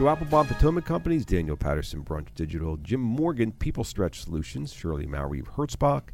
[0.00, 5.42] Joe Applebaum, Potomac Companies, Daniel Patterson, Brunch Digital, Jim Morgan, People Stretch Solutions, Shirley Maury,
[5.42, 6.04] Hertzbach,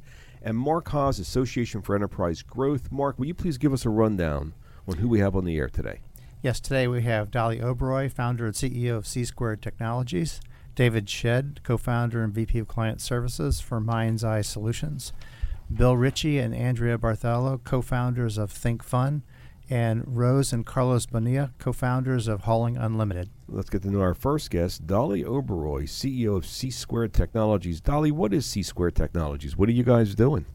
[0.43, 2.91] and Mark Haas, Association for Enterprise Growth.
[2.91, 4.55] Mark, will you please give us a rundown
[4.89, 6.01] on who we have on the air today?
[6.43, 10.41] Yes, today we have Dolly Oberoi, founder and CEO of C Squared Technologies,
[10.75, 15.13] David Shedd, co founder and VP of Client Services for Mind's Eye Solutions,
[15.73, 19.23] Bill Ritchie and Andrea Barthello, co founders of Think Fun,
[19.71, 23.31] and Rose and Carlos Bonilla, co founders of Hauling Unlimited.
[23.49, 27.81] Let's get to know our first guest, Dolly Oberoi, CEO of C Squared Technologies.
[27.81, 29.57] Dolly, what is C Squared Technologies?
[29.57, 30.47] What are you guys doing?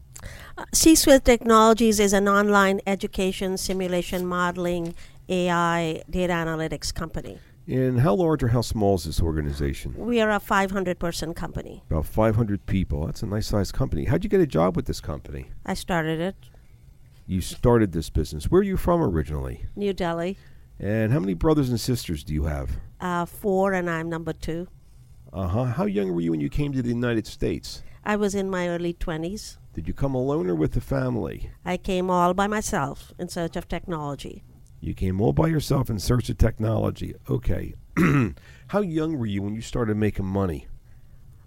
[0.58, 4.94] Uh, C Squared Technologies is an online education, simulation modeling,
[5.30, 7.38] AI, data analytics company.
[7.66, 9.94] And how large or how small is this organization?
[9.96, 11.82] We are a 500 person company.
[11.90, 13.06] About 500 people.
[13.06, 14.04] That's a nice sized company.
[14.04, 15.50] How'd you get a job with this company?
[15.64, 16.36] I started it.
[17.26, 18.50] You started this business.
[18.50, 19.64] Where are you from originally?
[19.76, 20.36] New Delhi.
[20.82, 22.80] And how many brothers and sisters do you have?
[23.00, 24.66] Uh, four, and I'm number two.
[25.32, 25.64] Uh huh.
[25.64, 27.84] How young were you when you came to the United States?
[28.04, 29.58] I was in my early 20s.
[29.74, 31.50] Did you come alone or with the family?
[31.64, 34.42] I came all by myself in search of technology.
[34.80, 37.14] You came all by yourself in search of technology.
[37.30, 37.74] Okay.
[38.66, 40.66] How young were you when you started making money?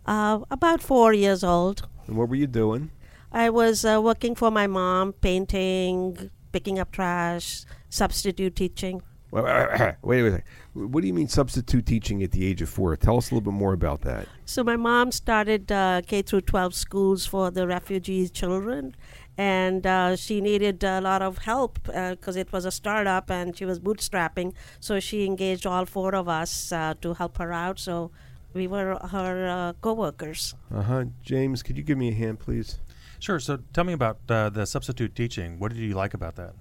[0.05, 1.85] Uh, about four years old.
[2.07, 2.91] And what were you doing?
[3.33, 9.01] I was uh, working for my mom, painting, picking up trash, substitute teaching.
[9.31, 10.43] Wait, wait, wait, wait.
[10.73, 12.95] What do you mean substitute teaching at the age of four?
[12.95, 14.27] Tell us a little bit more about that.
[14.45, 18.95] So my mom started uh, K through 12 schools for the refugee children,
[19.37, 23.57] and uh, she needed a lot of help because uh, it was a startup and
[23.57, 24.53] she was bootstrapping.
[24.79, 27.79] So she engaged all four of us uh, to help her out.
[27.79, 28.11] So
[28.53, 30.55] we were her uh, co-workers.
[30.73, 31.05] Uh huh.
[31.23, 32.79] James, could you give me a hand, please?
[33.19, 33.39] Sure.
[33.39, 35.59] So tell me about uh, the substitute teaching.
[35.59, 36.53] What did you like about that?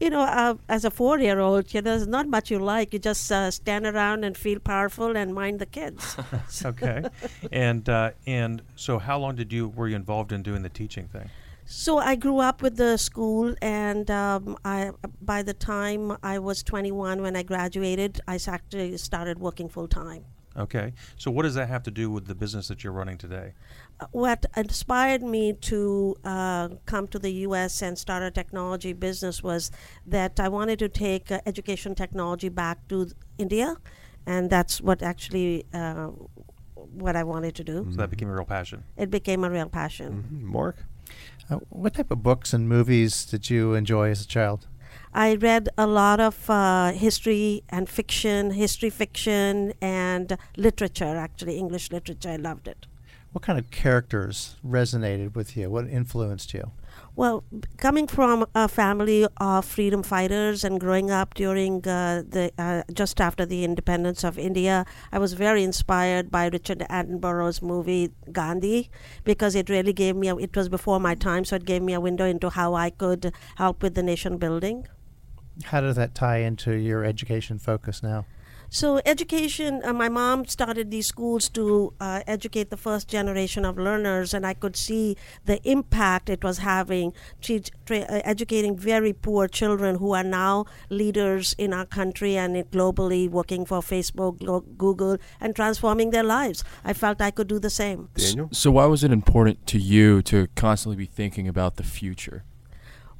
[0.00, 2.92] You know, uh, as a four-year-old, you know, there's not much you like.
[2.92, 6.16] You just uh, stand around and feel powerful and mind the kids.
[6.64, 7.04] okay.
[7.50, 11.08] and uh, and so, how long did you were you involved in doing the teaching
[11.08, 11.30] thing?
[11.70, 16.62] So I grew up with the school, and um, I by the time I was
[16.62, 20.24] 21, when I graduated, I actually started working full time.
[20.56, 20.92] Okay.
[21.16, 23.52] So, what does that have to do with the business that you're running today?
[24.12, 27.82] What inspired me to uh, come to the U.S.
[27.82, 29.70] and start a technology business was
[30.06, 33.76] that I wanted to take uh, education technology back to India,
[34.26, 36.10] and that's what actually uh,
[36.74, 37.86] what I wanted to do.
[37.90, 38.84] So that became a real passion.
[38.96, 40.24] It became a real passion.
[40.24, 40.52] Mm-hmm.
[40.52, 40.76] Mark,
[41.50, 44.66] uh, what type of books and movies did you enjoy as a child?
[45.14, 51.90] I read a lot of uh, history and fiction, history fiction, and literature, actually, English
[51.90, 52.30] literature.
[52.30, 52.86] I loved it.
[53.32, 55.68] What kind of characters resonated with you?
[55.68, 56.72] What influenced you?
[57.14, 57.44] Well,
[57.76, 63.20] coming from a family of freedom fighters and growing up during uh, the uh, just
[63.20, 68.88] after the independence of India, I was very inspired by Richard Attenborough's movie Gandhi
[69.24, 70.28] because it really gave me.
[70.28, 72.90] A, it was before my time, so it gave me a window into how I
[72.90, 74.86] could help with the nation building.
[75.64, 78.24] How does that tie into your education focus now?
[78.70, 83.78] So, education, uh, my mom started these schools to uh, educate the first generation of
[83.78, 89.14] learners, and I could see the impact it was having, tra- tra- uh, educating very
[89.14, 94.38] poor children who are now leaders in our country and globally, working for Facebook,
[94.76, 96.62] Google, and transforming their lives.
[96.84, 98.10] I felt I could do the same.
[98.16, 98.50] Daniel?
[98.52, 102.44] So, why was it important to you to constantly be thinking about the future?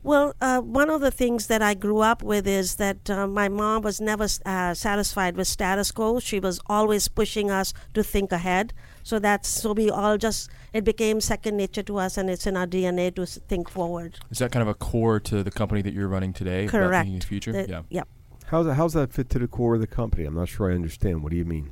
[0.02, 3.48] Well, uh, one of the things that I grew up with is that uh, my
[3.48, 6.20] mom was never uh, satisfied with status quo.
[6.20, 8.72] She was always pushing us to think ahead.
[9.02, 12.56] So that's so we all just it became second nature to us, and it's in
[12.56, 14.18] our DNA to think forward.
[14.30, 16.66] Is that kind of a core to the company that you're running today?
[16.66, 16.88] Correct.
[16.88, 17.52] About thinking the future.
[17.52, 17.82] The, yeah.
[17.90, 18.08] Yep.
[18.46, 20.24] How's that, how's that fit to the core of the company?
[20.24, 21.22] I'm not sure I understand.
[21.22, 21.70] What do you mean?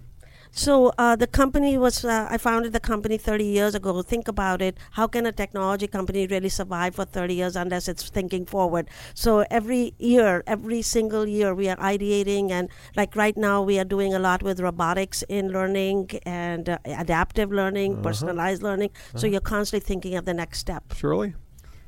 [0.59, 4.01] So uh, the company was, uh, I founded the company 30 years ago.
[4.01, 4.79] Think about it.
[4.93, 8.89] How can a technology company really survive for 30 years unless it's thinking forward?
[9.13, 12.51] So every year, every single year, we are ideating.
[12.51, 16.79] And like right now, we are doing a lot with robotics in learning and uh,
[16.87, 18.03] adaptive learning, Uh-huh.
[18.09, 18.91] personalized learning.
[19.15, 20.85] So you're constantly thinking of the next step.
[20.95, 21.35] Shirley.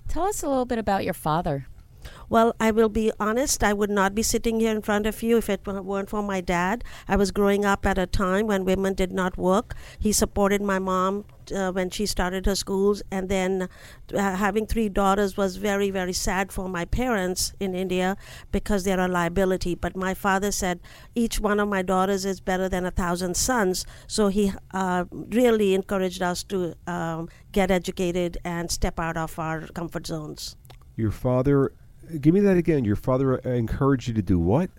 [0.08, 1.66] Tell us a little bit about your father.
[2.28, 5.38] Well, I will be honest, I would not be sitting here in front of you
[5.38, 6.84] if it weren't for my dad.
[7.06, 9.74] I was growing up at a time when women did not work.
[9.98, 11.24] He supported my mom
[11.54, 13.68] uh, when she started her schools, and then
[14.14, 18.16] uh, having three daughters was very, very sad for my parents in India
[18.52, 19.74] because they're a liability.
[19.74, 20.80] But my father said
[21.14, 25.74] each one of my daughters is better than a thousand sons, so he uh, really
[25.74, 30.56] encouraged us to um, get educated and step out of our comfort zones.
[30.96, 31.72] Your father,
[32.20, 32.84] give me that again.
[32.84, 34.70] Your father uh, encouraged you to do what?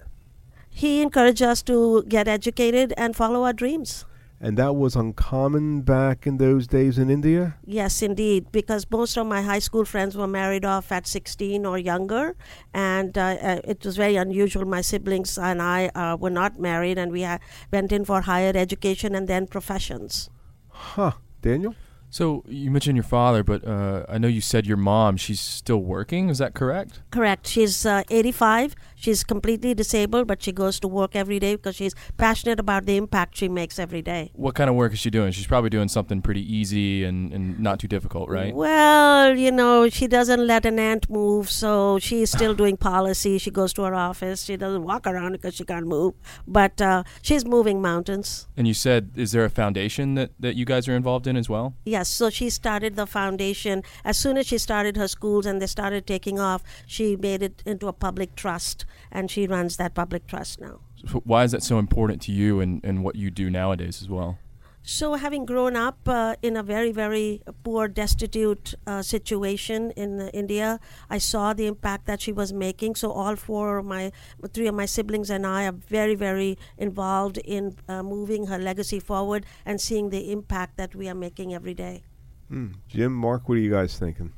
[0.69, 4.05] he encouraged us to get educated and follow our dreams.
[4.41, 7.57] And that was uncommon back in those days in India?
[7.65, 11.77] Yes, indeed, because most of my high school friends were married off at 16 or
[11.77, 12.37] younger,
[12.73, 14.63] and uh, uh, it was very unusual.
[14.63, 17.39] My siblings and I uh, were not married, and we ha-
[17.73, 20.29] went in for higher education and then professions.
[20.69, 21.11] Huh.
[21.41, 21.75] Daniel?
[22.09, 25.17] So you mentioned your father, but uh, I know you said your mom.
[25.17, 26.29] She's still working.
[26.29, 27.01] Is that correct?
[27.11, 27.47] Correct.
[27.47, 28.75] She's uh, 85.
[28.99, 32.97] She's completely disabled, but she goes to work every day because she's passionate about the
[32.97, 34.31] impact she makes every day.
[34.33, 35.31] What kind of work is she doing?
[35.31, 38.53] She's probably doing something pretty easy and, and not too difficult, right?
[38.53, 43.37] Well, you know, she doesn't let an ant move, so she's still doing policy.
[43.37, 44.43] She goes to her office.
[44.43, 46.15] She doesn't walk around because she can't move,
[46.45, 48.47] but uh, she's moving mountains.
[48.57, 51.47] And you said, is there a foundation that, that you guys are involved in as
[51.47, 51.73] well?
[51.85, 53.83] Yes, so she started the foundation.
[54.03, 57.63] As soon as she started her schools and they started taking off, she made it
[57.65, 60.79] into a public trust, and she runs that public trust now.
[61.05, 64.09] So why is that so important to you and, and what you do nowadays as
[64.09, 64.37] well?
[64.81, 70.29] So, having grown up uh, in a very, very poor, destitute uh, situation in uh,
[70.33, 72.95] India, I saw the impact that she was making.
[72.95, 74.11] So, all four of my,
[74.53, 78.99] three of my siblings and I are very, very involved in uh, moving her legacy
[78.99, 82.03] forward and seeing the impact that we are making every day.
[82.47, 82.69] Hmm.
[82.87, 84.33] Jim, Mark, what are you guys thinking?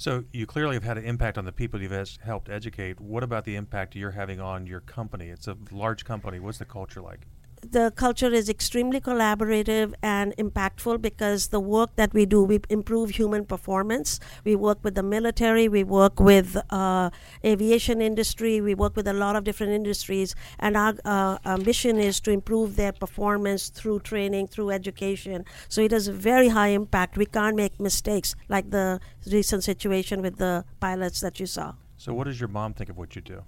[0.00, 1.92] So you clearly have had an impact on the people you've
[2.22, 2.98] helped educate.
[2.98, 5.28] What about the impact you're having on your company?
[5.28, 6.40] It's a large company.
[6.40, 7.26] What's the culture like?
[7.62, 13.10] The culture is extremely collaborative and impactful because the work that we do we improve
[13.10, 14.18] human performance.
[14.44, 17.10] We work with the military we work with uh,
[17.44, 21.98] aviation industry we work with a lot of different industries and our, uh, our mission
[21.98, 25.44] is to improve their performance through training through education.
[25.68, 27.16] So it a very high impact.
[27.16, 31.74] We can't make mistakes like the recent situation with the pilots that you saw.
[31.96, 33.42] So what does your mom think of what you do?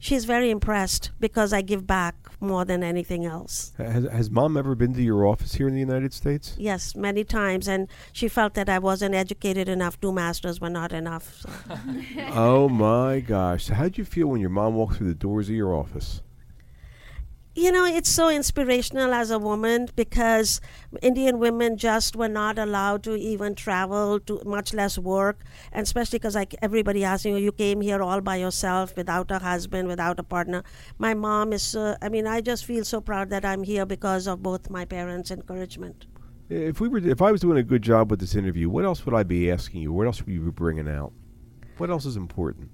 [0.00, 4.74] She's very impressed because i give back more than anything else Has, has mom ever
[4.74, 6.54] been to your office here in the United States?
[6.58, 10.00] Yes, many times, and she felt that I wasn't educated enough.
[10.00, 11.40] Two masters were not enough.
[11.40, 11.50] So.
[12.32, 13.68] oh my gosh.
[13.68, 16.22] How'd you feel when your mom walked through the doors of your office?
[17.52, 20.60] You know, it's so inspirational as a woman because
[21.02, 25.42] Indian women just were not allowed to even travel, to much less work,
[25.72, 29.40] and especially because like everybody asking you, you came here all by yourself, without a
[29.40, 30.62] husband, without a partner.
[30.98, 31.74] My mom is.
[31.74, 34.84] Uh, I mean, I just feel so proud that I'm here because of both my
[34.84, 36.06] parents' encouragement.
[36.48, 39.04] If we were, if I was doing a good job with this interview, what else
[39.04, 39.92] would I be asking you?
[39.92, 41.12] What else would you be bringing out?
[41.78, 42.70] What else is important?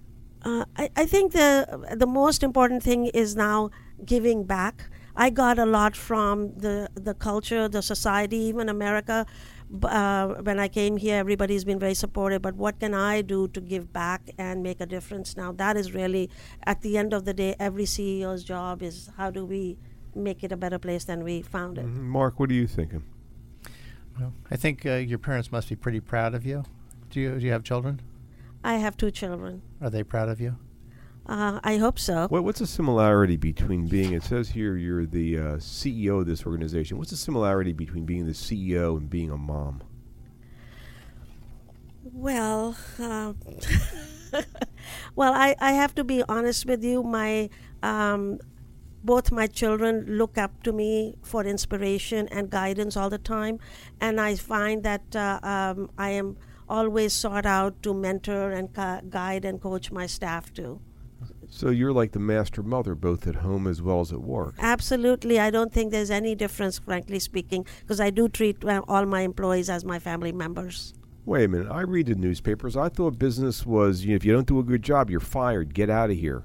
[0.47, 1.49] Uh, I, I think the
[1.97, 3.71] the most important thing is now
[4.05, 4.85] giving back.
[5.25, 9.27] I got a lot from the the culture, the society, even America.
[9.83, 12.43] Uh, when I came here, everybody's been very supportive.
[12.43, 15.37] But what can I do to give back and make a difference?
[15.37, 16.31] Now that is really,
[16.73, 19.77] at the end of the day, every CEO's job is how do we
[20.15, 21.87] make it a better place than we found it.
[21.87, 22.05] Mhm.
[22.19, 23.03] Mark, what are you thinking?
[24.21, 26.63] Well, I think uh, your parents must be pretty proud of you.
[27.11, 28.01] Do you do you have children?
[28.67, 29.63] I have two children.
[29.81, 30.57] Are they proud of you?
[31.25, 32.27] Uh, I hope so.
[32.27, 34.13] What, what's the similarity between being?
[34.13, 36.99] It says here you're the uh, CEO of this organization.
[36.99, 39.85] What's the similarity between being the CEO and being a mom?
[42.03, 43.35] Well, uh,
[45.15, 47.05] well, I, I have to be honest with you.
[47.05, 47.49] My
[47.85, 48.41] um,
[49.05, 53.61] both my children look up to me for inspiration and guidance all the time,
[54.01, 56.37] and I find that uh, um, I am
[56.69, 60.81] always sought out to mentor and gu- guide and coach my staff too.
[61.49, 64.55] So you're like the master mother, both at home as well as at work.
[64.59, 69.07] Absolutely, I don't think there's any difference, frankly speaking, because I do treat uh, all
[69.07, 70.93] my employees as my family members.
[71.25, 71.71] Wait a minute.
[71.71, 72.77] I read the newspapers.
[72.77, 75.75] I thought business was you know, if you don't do a good job, you're fired.
[75.75, 76.45] Get out of here.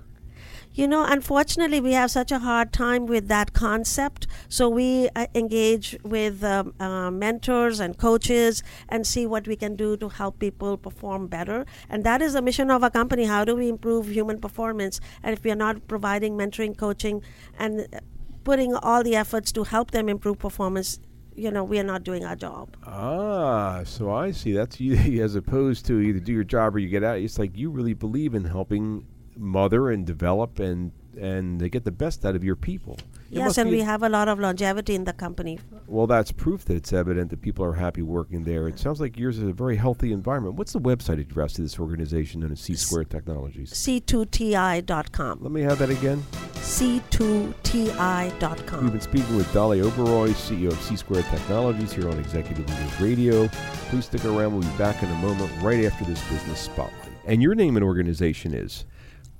[0.73, 4.25] You know, unfortunately, we have such a hard time with that concept.
[4.47, 9.75] So we uh, engage with um, uh, mentors and coaches and see what we can
[9.75, 11.65] do to help people perform better.
[11.89, 13.25] And that is the mission of our company.
[13.25, 15.01] How do we improve human performance?
[15.21, 17.21] And if we are not providing mentoring, coaching,
[17.59, 17.99] and uh,
[18.45, 21.01] putting all the efforts to help them improve performance,
[21.35, 22.77] you know, we are not doing our job.
[22.85, 24.53] Ah, so I see.
[24.53, 27.17] That's you as opposed to either do your job or you get out.
[27.17, 29.05] It's like you really believe in helping
[29.41, 32.97] mother and develop and and they get the best out of your people.
[33.29, 35.59] It yes, and we have a lot of longevity in the company.
[35.87, 38.69] Well, that's proof that it's evident that people are happy working there.
[38.69, 40.55] It sounds like yours is a very healthy environment.
[40.55, 43.73] What's the website address of this organization known as C Squared Technologies?
[43.73, 45.39] C2TI.com.
[45.41, 46.23] Let me have that again.
[46.55, 48.83] C2TI.com.
[48.83, 53.01] We've been speaking with Dolly Oberoi, CEO of C Squared Technologies, here on Executive Leaders
[53.01, 53.49] Radio.
[53.89, 54.53] Please stick around.
[54.53, 57.09] We'll be back in a moment, right after this business spotlight.
[57.25, 58.85] And your name and organization is?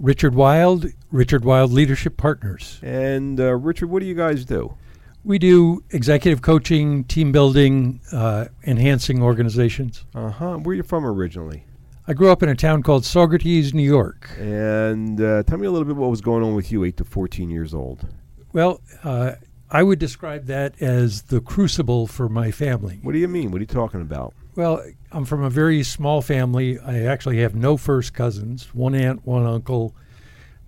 [0.01, 2.79] Richard Wild, Richard Wild Leadership Partners.
[2.81, 4.75] And uh, Richard, what do you guys do?
[5.23, 10.03] We do executive coaching, team building, uh, enhancing organizations.
[10.15, 10.57] Uh huh.
[10.57, 11.65] Where are you from originally?
[12.07, 14.31] I grew up in a town called Saugerties, New York.
[14.39, 17.03] And uh, tell me a little bit what was going on with you, eight to
[17.03, 18.07] fourteen years old.
[18.53, 19.33] Well, uh,
[19.69, 22.99] I would describe that as the crucible for my family.
[23.03, 23.51] What do you mean?
[23.51, 24.33] What are you talking about?
[24.55, 26.77] Well, I'm from a very small family.
[26.79, 29.95] I actually have no first cousins, one aunt, one uncle,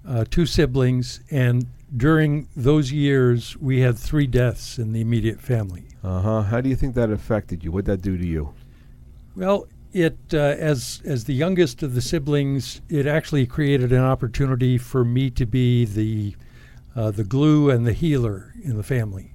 [0.08, 5.84] uh, two siblings, and during those years, we had three deaths in the immediate family.
[6.04, 6.42] Uh huh.
[6.42, 7.72] How do you think that affected you?
[7.72, 8.54] What'd that do to you?
[9.36, 14.78] Well, it uh, as as the youngest of the siblings, it actually created an opportunity
[14.78, 16.36] for me to be the
[16.96, 19.33] uh, the glue and the healer in the family.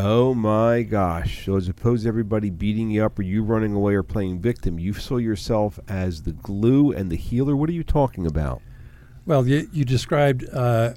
[0.00, 1.44] Oh my gosh.
[1.44, 4.78] So as opposed to everybody beating you up or you running away or playing victim,
[4.78, 7.56] you saw yourself as the glue and the healer.
[7.56, 8.62] What are you talking about?
[9.26, 10.94] Well, you, you described uh,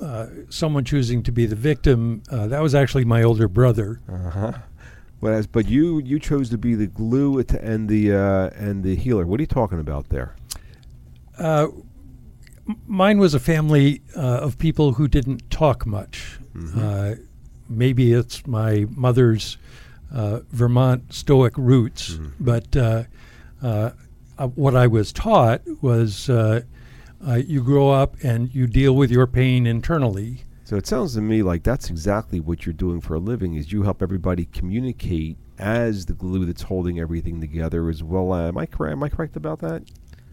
[0.00, 2.22] uh, someone choosing to be the victim.
[2.30, 4.00] Uh, that was actually my older brother.
[4.08, 4.52] Uh huh.
[5.20, 9.26] Whereas, but you you chose to be the glue and the uh, and the healer.
[9.26, 10.36] What are you talking about there?
[11.36, 11.66] Uh,
[12.68, 16.38] m- mine was a family uh, of people who didn't talk much.
[16.76, 17.14] Uh,
[17.68, 19.58] maybe it's my mother's
[20.12, 23.04] uh, Vermont Stoic roots, but uh,
[23.62, 23.90] uh,
[24.38, 26.62] uh, what I was taught was uh,
[27.26, 30.44] uh, you grow up and you deal with your pain internally.
[30.64, 33.54] So it sounds to me like that's exactly what you're doing for a living.
[33.54, 37.88] Is you help everybody communicate as the glue that's holding everything together.
[37.88, 38.92] As well, uh, am I correct?
[38.92, 39.82] Am I correct about that?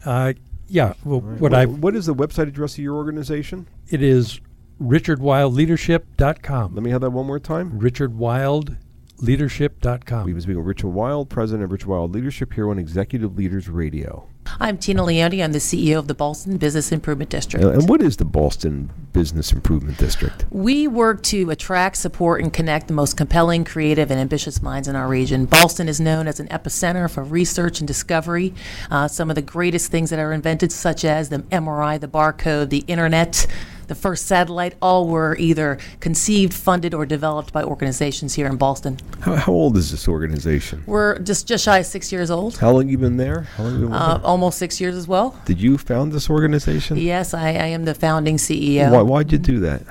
[0.06, 0.34] Uh,
[0.68, 1.39] yeah, well, right.
[1.39, 3.68] what I what is the website address of your organization?
[3.89, 4.39] it is
[4.82, 6.75] richardwildleadership.com.
[6.75, 7.79] Let me have that one more time.
[7.79, 10.25] richardwildleadership.com.
[10.25, 13.70] We've been speaking with Richard Wild, president of Richard Wild Leadership, here on Executive Leaders
[13.70, 14.27] Radio.
[14.60, 15.42] I'm Tina Leone.
[15.42, 17.64] I'm the CEO of the Ballston Business Improvement District.
[17.66, 20.46] And what is the Ballston Business Improvement District?
[20.50, 24.96] We work to attract, support, and connect the most compelling, creative, and ambitious minds in
[24.96, 25.46] our region.
[25.46, 28.54] Ballston is known as an epicenter for research and discovery.
[28.90, 32.70] Uh, some of the greatest things that are invented, such as the MRI, the barcode,
[32.70, 33.48] the internet,
[33.88, 39.00] the first satellite, all were either conceived, funded, or developed by organizations here in Ballston.
[39.22, 40.84] How, how old is this organization?
[40.86, 43.42] We're just just shy of six years old, How long you been there?
[43.42, 44.25] How long you been uh, it?
[44.46, 45.36] Almost six years as well.
[45.46, 46.98] Did you found this organization?
[46.98, 48.92] Yes, I, I am the founding CEO.
[48.92, 49.82] Why, why'd you do that?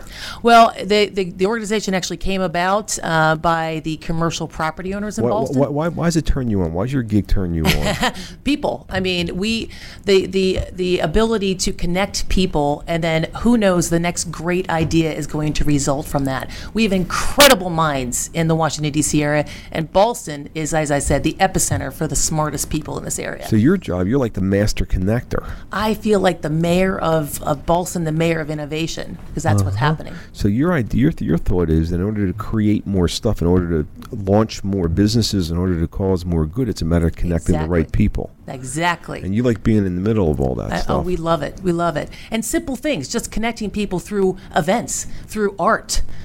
[0.44, 5.24] Well, the, the, the organization actually came about uh, by the commercial property owners in
[5.24, 5.56] Why, Ballston.
[5.56, 6.72] why, why, why does it turn you on?
[6.72, 8.12] Why does your gig turn you on?
[8.44, 8.86] people.
[8.88, 9.70] I mean, we
[10.04, 15.12] the the the ability to connect people, and then who knows, the next great idea
[15.12, 16.48] is going to result from that.
[16.74, 19.20] We have incredible minds in the Washington D.C.
[19.20, 23.18] area, and Ballston is, as I said, the epicenter for the smartest people in this
[23.18, 23.48] area.
[23.48, 25.48] so your job, you're like the master connector.
[25.72, 29.76] I feel like the mayor of, of Ballston, the mayor of innovation, because that's what's
[29.76, 29.86] Uh-huh.
[29.86, 30.14] happening.
[30.32, 33.48] So your idea, your, your thought is, that in order to create more stuff, in
[33.48, 37.16] order to launch more businesses, in order to cause more good, it's a matter of
[37.16, 38.30] connecting the right people.
[38.46, 39.22] Exactly.
[39.22, 40.96] And you like being in the middle of all that Uh, stuff.
[40.96, 41.60] oh, we love it.
[41.62, 42.10] We love it.
[42.30, 46.02] And simple things, just connecting people through events, through art,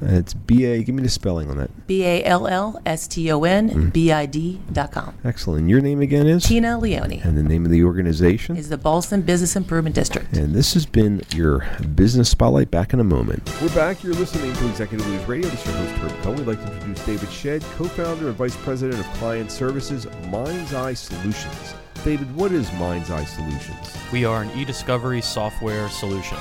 [0.00, 0.82] It's B A.
[0.82, 1.86] Give me the spelling on that.
[1.86, 3.92] B A L L S T O N mm.
[3.92, 5.14] B I D dot com.
[5.24, 5.68] Excellent.
[5.68, 6.44] Your name again is?
[6.44, 8.56] Tina Leone And the name of the organization?
[8.56, 10.36] is the Ballston Business Improvement District.
[10.36, 12.70] And this has been your business spotlight.
[12.70, 13.50] Back in a moment.
[13.62, 14.02] We're back.
[14.02, 15.48] You're listening to Executive News Radio.
[15.48, 16.36] This is your host, Herb Cohen.
[16.38, 20.94] We'd like to introduce David Shedd, co-founder and vice president of client services, Mind's Eye
[20.94, 21.74] Solutions.
[22.04, 23.96] David, what is Mind's Eye Solutions?
[24.12, 26.38] We are an e-discovery software solution.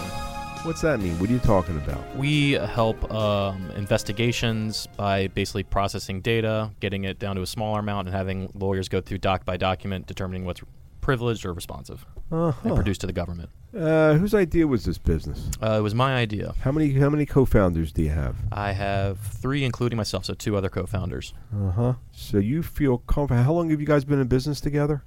[0.65, 1.17] What's that mean?
[1.19, 2.15] What are you talking about?
[2.15, 8.07] We help um, investigations by basically processing data, getting it down to a smaller amount,
[8.07, 10.61] and having lawyers go through doc by document, determining what's
[11.01, 12.73] privileged or responsive, and Uh-huh.
[12.73, 13.49] produced to the government.
[13.77, 15.51] Uh, whose idea was this business?
[15.61, 16.55] Uh, it was my idea.
[16.61, 18.35] How many how many co-founders do you have?
[18.51, 21.33] I have three, including myself, so two other co-founders.
[21.55, 21.93] Uh huh.
[22.11, 23.43] So you feel comfortable?
[23.43, 25.03] How long have you guys been in business together?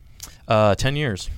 [0.47, 1.31] Uh, Ten years.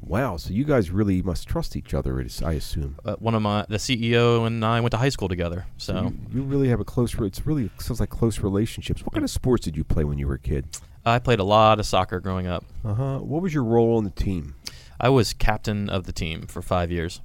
[0.00, 0.36] Wow.
[0.36, 2.18] So you guys really must trust each other.
[2.44, 2.98] I assume.
[3.04, 5.66] Uh, one of my the CEO and I went to high school together.
[5.78, 7.14] So you, you really have a close.
[7.18, 9.02] It's really sounds like close relationships.
[9.02, 10.66] What kind of sports did you play when you were a kid?
[11.04, 12.64] I played a lot of soccer growing up.
[12.84, 13.18] Uh huh.
[13.18, 14.56] What was your role on the team?
[15.00, 17.20] I was captain of the team for five years.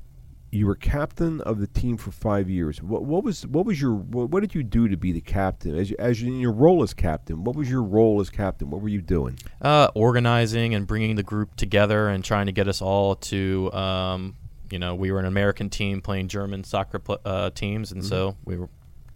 [0.53, 2.83] You were captain of the team for five years.
[2.83, 5.77] What, what was what was your what, what did you do to be the captain?
[5.77, 8.69] As you, as you, in your role as captain, what was your role as captain?
[8.69, 9.39] What were you doing?
[9.61, 14.35] Uh, organizing and bringing the group together and trying to get us all to, um,
[14.69, 18.35] you know, we were an American team playing German soccer pl- uh, teams, and so
[18.43, 18.67] we were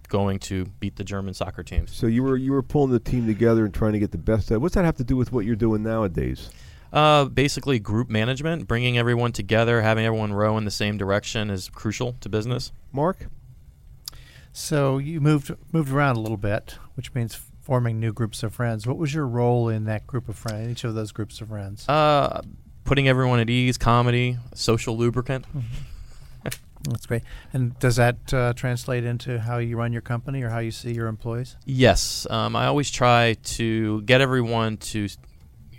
[0.08, 1.94] going to beat the German soccer teams.
[1.94, 4.52] So you were you were pulling the team together and trying to get the best.
[4.52, 4.62] Out.
[4.62, 6.50] What's that have to do with what you're doing nowadays?
[6.96, 11.70] Uh, basically, group management, bringing everyone together, having everyone row in the same direction is
[11.70, 12.72] crucial to business.
[12.94, 13.28] Mark,
[14.54, 18.88] So you moved moved around a little bit, which means forming new groups of friends.
[18.88, 20.72] What was your role in that group of friends?
[20.72, 21.88] Each of those groups of friends.
[21.90, 22.42] Uh,
[22.86, 25.46] putting everyone at ease, comedy, social lubricant.
[26.88, 27.24] That's great.
[27.52, 30.94] And does that uh, translate into how you run your company or how you see
[30.94, 31.56] your employees?
[31.66, 35.18] Yes, um, I always try to get everyone to s-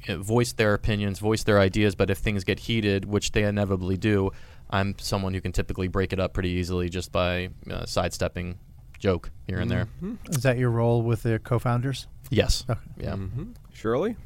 [0.08, 1.94] voice their opinions, voice their ideas.
[1.94, 4.30] But if things get heated, which they inevitably do,
[4.70, 8.58] I'm someone who can typically break it up pretty easily just by uh, sidestepping
[8.98, 9.88] joke here and there.
[10.30, 12.06] Is that your role with the co-founders?
[12.30, 12.64] Yes.
[12.68, 12.80] Okay.
[12.98, 13.12] Yeah.
[13.12, 13.52] mm-hmm.
[13.72, 14.16] Shirley.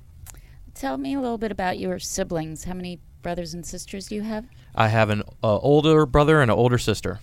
[0.74, 2.64] Tell me a little bit about your siblings.
[2.64, 4.46] How many brothers and sisters do you have?
[4.74, 7.20] I have an uh, older brother and an older sister.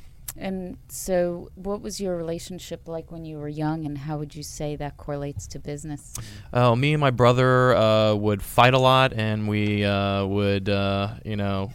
[0.47, 4.43] And so, what was your relationship like when you were young, and how would you
[4.43, 6.13] say that correlates to business?
[6.53, 11.15] Uh, me and my brother uh, would fight a lot, and we uh, would, uh,
[11.25, 11.73] you know,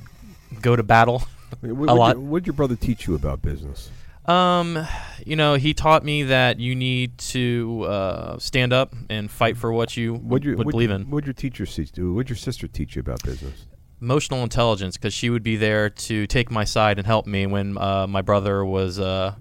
[0.62, 1.22] go to battle
[1.60, 2.12] What, a what lot.
[2.14, 3.90] Did, what did your brother teach you about business?
[4.24, 4.86] Um,
[5.26, 9.70] you know, he taught me that you need to uh, stand up and fight for
[9.70, 11.10] what you What you would what, believe in.
[11.10, 12.14] What did your teacher teach you?
[12.14, 13.66] What did your sister teach you about business?
[14.02, 17.78] Emotional intelligence, because she would be there to take my side and help me when
[17.78, 19.32] uh, my brother was uh,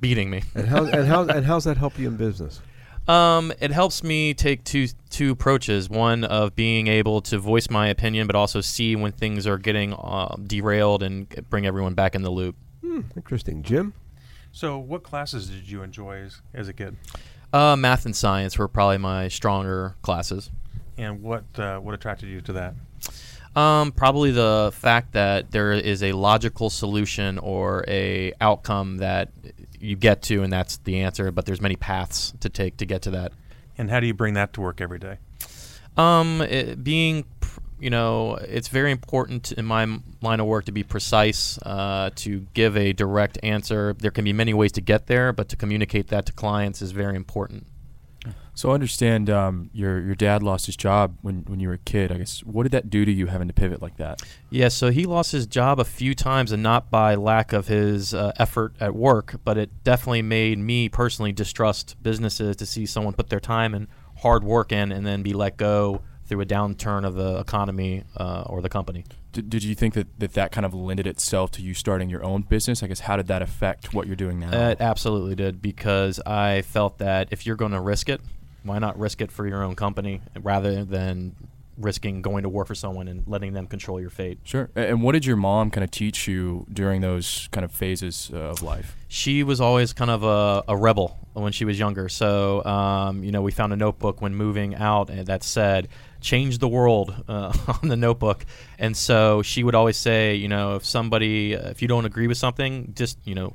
[0.00, 0.42] beating me.
[0.54, 2.60] And how and how and how's that help you in business?
[3.08, 5.88] Um, it helps me take two two approaches.
[5.88, 9.94] One of being able to voice my opinion, but also see when things are getting
[9.94, 12.56] uh, derailed and bring everyone back in the loop.
[12.82, 13.94] Hmm, interesting, Jim.
[14.52, 16.96] So, what classes did you enjoy as, as a kid,
[17.54, 20.50] Uh, math and science were probably my stronger classes.
[20.98, 22.74] and what uh, what attracted you to that?
[23.56, 29.30] Um, probably the fact that there is a logical solution or a outcome that
[29.80, 31.30] you get to, and that's the answer.
[31.32, 33.32] But there's many paths to take to get to that.
[33.76, 35.18] And how do you bring that to work every day?
[35.96, 37.24] Um, it, being,
[37.80, 42.46] you know, it's very important in my line of work to be precise, uh, to
[42.54, 43.94] give a direct answer.
[43.98, 46.92] There can be many ways to get there, but to communicate that to clients is
[46.92, 47.66] very important.
[48.60, 51.78] So I understand um, your your dad lost his job when, when you were a
[51.78, 52.12] kid.
[52.12, 54.20] I guess what did that do to you having to pivot like that?
[54.50, 58.12] Yeah, so he lost his job a few times, and not by lack of his
[58.12, 63.14] uh, effort at work, but it definitely made me personally distrust businesses to see someone
[63.14, 63.86] put their time and
[64.18, 68.42] hard work in and then be let go through a downturn of the economy uh,
[68.44, 69.06] or the company.
[69.32, 72.22] Did, did you think that, that that kind of lended itself to you starting your
[72.22, 72.82] own business?
[72.82, 74.68] I guess how did that affect what you're doing now?
[74.68, 78.20] It absolutely did because I felt that if you're going to risk it,
[78.62, 81.34] why not risk it for your own company rather than
[81.78, 84.38] risking going to work for someone and letting them control your fate?
[84.44, 84.70] Sure.
[84.74, 88.38] And what did your mom kind of teach you during those kind of phases uh,
[88.38, 88.96] of life?
[89.12, 92.08] she was always kind of a, a rebel when she was younger.
[92.08, 95.88] So, um, you know, we found a notebook when moving out that said,
[96.20, 98.46] change the world uh, on the notebook.
[98.78, 102.38] And so she would always say, you know, if somebody, if you don't agree with
[102.38, 103.54] something, just, you know,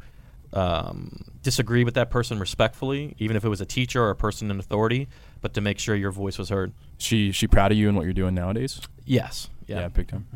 [0.55, 4.49] um, disagree with that person respectfully, even if it was a teacher or a person
[4.49, 5.07] in authority,
[5.41, 6.71] but to make sure your voice was heard.
[6.97, 8.81] She she proud of you and what you're doing nowadays?
[9.05, 9.49] Yes.
[9.67, 9.87] Yeah.
[9.89, 10.27] big time.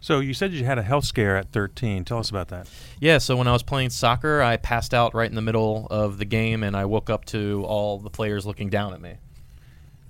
[0.00, 2.04] So you said you had a health scare at 13.
[2.04, 2.68] Tell us about that.
[3.00, 6.18] Yeah, so when I was playing soccer, I passed out right in the middle of
[6.18, 9.14] the game, and I woke up to all the players looking down at me.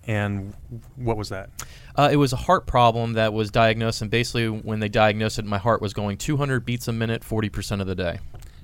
[0.07, 0.53] And
[0.97, 1.51] what was that?
[1.97, 5.45] Uh, it was a heart problem that was diagnosed, and basically, when they diagnosed it,
[5.45, 8.19] my heart was going 200 beats a minute, 40% of the day.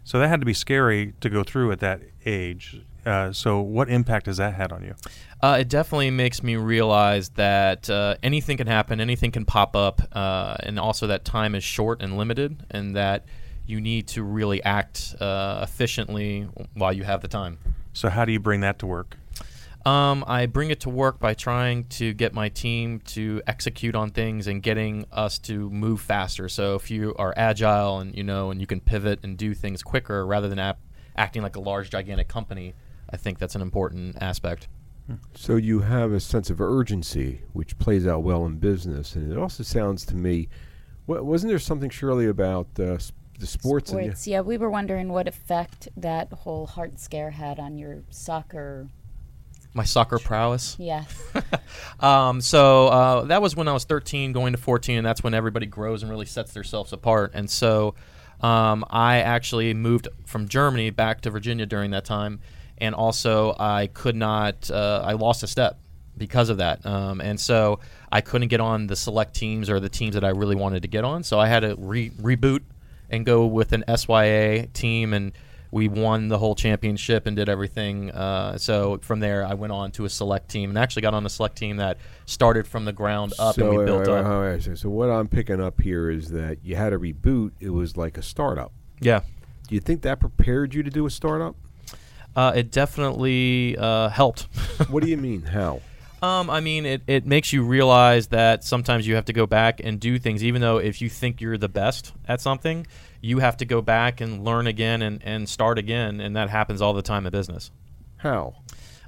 [0.04, 2.82] So that had to be scary to go through at that age.
[3.04, 4.94] Uh, so what impact has that had on you?
[5.42, 10.02] Uh, it definitely makes me realize that uh, anything can happen, anything can pop up,
[10.12, 13.24] uh, and also that time is short and limited, and that
[13.66, 16.42] you need to really act uh, efficiently
[16.74, 17.58] while you have the time.
[17.92, 19.16] So how do you bring that to work?
[19.86, 24.10] Um, I bring it to work by trying to get my team to execute on
[24.10, 26.48] things and getting us to move faster.
[26.50, 29.82] So if you are agile and you know and you can pivot and do things
[29.82, 30.80] quicker rather than ap-
[31.16, 32.74] acting like a large gigantic company,
[33.08, 34.68] I think that's an important aspect.
[35.34, 39.36] So you have a sense of urgency, which plays out well in business, and it
[39.38, 40.48] also sounds to me,
[41.08, 43.90] wa- wasn't there something surely about uh, s- the sports?
[43.90, 48.04] and Sports, yeah, we were wondering what effect that whole heart scare had on your
[48.10, 48.86] soccer.
[49.72, 50.76] My soccer prowess.
[50.78, 51.22] Yes.
[52.00, 55.34] Um, so uh, that was when I was 13, going to 14, and that's when
[55.34, 57.32] everybody grows and really sets themselves apart.
[57.34, 57.94] And so
[58.40, 62.40] um, I actually moved from Germany back to Virginia during that time,
[62.78, 64.70] and also I could not.
[64.70, 65.78] Uh, I lost a step
[66.16, 67.80] because of that, um, and so
[68.10, 70.88] I couldn't get on the select teams or the teams that I really wanted to
[70.88, 71.22] get on.
[71.22, 72.62] So I had to re- reboot
[73.10, 75.32] and go with an SYA team and
[75.72, 78.10] we won the whole championship and did everything.
[78.10, 81.24] Uh, so from there, I went on to a select team and actually got on
[81.24, 84.18] a select team that started from the ground up so, and we wait, built wait,
[84.18, 84.42] up.
[84.42, 87.52] wait, so- so what I'm picking up here is that you had a reboot.
[87.60, 88.72] It was like a startup.
[89.00, 89.20] Yeah.
[89.68, 91.54] Do you think that prepared you to do a startup?
[92.34, 94.42] Uh, it definitely uh, helped.
[94.88, 95.42] what do you mean?
[95.42, 95.80] How?
[96.22, 99.80] Um, I mean, it, it makes you realize that sometimes you have to go back
[99.82, 102.86] and do things, even though if you think you're the best at something,
[103.22, 106.82] you have to go back and learn again and, and start again, and that happens
[106.82, 107.70] all the time in business.
[108.18, 108.54] How?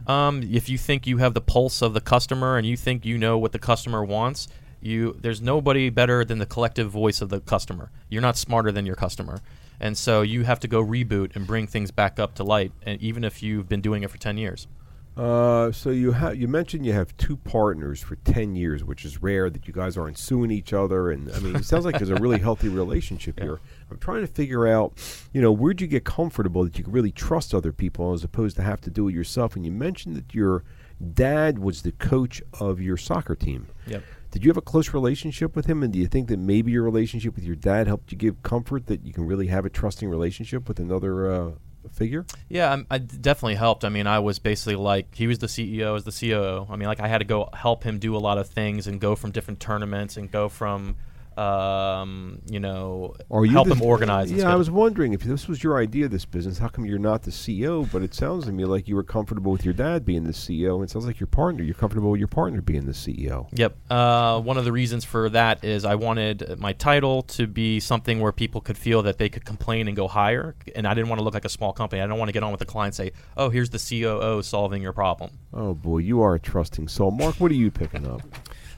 [0.06, 3.18] Um, if you think you have the pulse of the customer and you think you
[3.18, 4.48] know what the customer wants,
[4.80, 7.90] you there's nobody better than the collective voice of the customer.
[8.08, 9.40] You're not smarter than your customer,
[9.78, 13.00] and so you have to go reboot and bring things back up to light, and
[13.00, 14.66] even if you've been doing it for ten years.
[15.14, 19.22] Uh, so you have you mentioned you have two partners for ten years, which is
[19.22, 21.10] rare that you guys aren't suing each other.
[21.10, 23.60] And I mean, it sounds like there's a really healthy relationship here.
[23.90, 24.94] I'm trying to figure out,
[25.32, 28.56] you know, where'd you get comfortable that you could really trust other people as opposed
[28.56, 29.54] to have to do it yourself?
[29.54, 30.64] And you mentioned that your
[31.12, 33.68] dad was the coach of your soccer team.
[33.86, 34.02] Yep.
[34.30, 35.82] Did you have a close relationship with him?
[35.82, 38.86] And do you think that maybe your relationship with your dad helped you give comfort
[38.86, 41.50] that you can really have a trusting relationship with another uh,
[41.90, 42.24] figure?
[42.48, 43.84] Yeah, um, I d- definitely helped.
[43.84, 46.66] I mean, I was basically like he was the CEO, as the COO.
[46.70, 49.00] I mean, like I had to go help him do a lot of things and
[49.00, 50.96] go from different tournaments and go from,
[51.38, 54.30] um, you know, Are you help them organize.
[54.32, 56.58] Yeah, I was wondering if this was your idea, of this business.
[56.58, 57.90] How come you're not the CEO?
[57.90, 60.74] But it sounds to me like you were comfortable with your dad being the CEO,
[60.76, 61.62] and it sounds like your partner.
[61.62, 63.48] You're comfortable with your partner being the CEO.
[63.52, 63.76] Yep.
[63.90, 68.20] Uh, one of the reasons for that is I wanted my title to be something
[68.20, 70.54] where people could feel that they could complain and go higher.
[70.74, 72.02] And I didn't want to look like a small company.
[72.02, 74.42] I don't want to get on with the client and say, oh, here's the COO
[74.42, 75.30] solving your problem.
[75.52, 77.36] Oh boy, you are a trusting soul, Mark.
[77.36, 78.22] What are you picking up?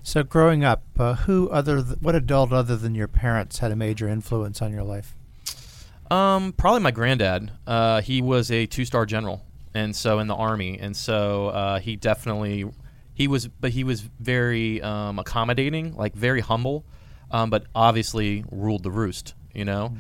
[0.07, 3.77] So, growing up, uh, who other th- what adult other than your parents had a
[3.77, 5.17] major influence on your life?
[6.11, 7.51] Um, probably my granddad.
[7.67, 11.97] Uh, he was a two-star general, and so in the army, and so uh, he
[11.97, 12.71] definitely
[13.15, 16.85] he was, but he was very um, accommodating, like very humble,
[17.31, 19.35] um, but obviously ruled the roost.
[19.55, 19.97] You know,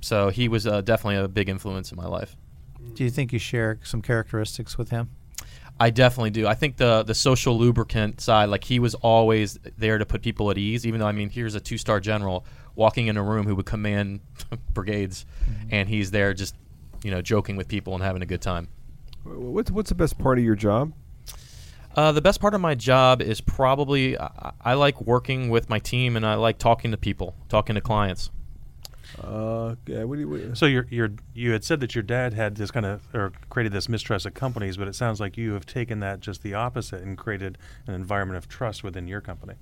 [0.00, 2.36] so he was uh, definitely a big influence in my life.
[2.94, 5.10] Do you think you share some characteristics with him?
[5.80, 6.46] I definitely do.
[6.46, 10.50] I think the the social lubricant side, like he was always there to put people
[10.50, 10.86] at ease.
[10.86, 13.64] Even though I mean, here's a two star general walking in a room who would
[13.64, 14.20] command
[14.74, 15.24] brigades,
[15.70, 16.54] and he's there just
[17.02, 18.68] you know joking with people and having a good time.
[19.24, 20.92] What's what's the best part of your job?
[21.96, 25.78] Uh, the best part of my job is probably I, I like working with my
[25.78, 28.30] team and I like talking to people, talking to clients.
[29.18, 32.34] Uh, yeah, what do you, what, So you're, you're, you had said that your dad
[32.34, 35.52] had this kind of, or created this mistrust of companies, but it sounds like you
[35.52, 39.54] have taken that just the opposite and created an environment of trust within your company.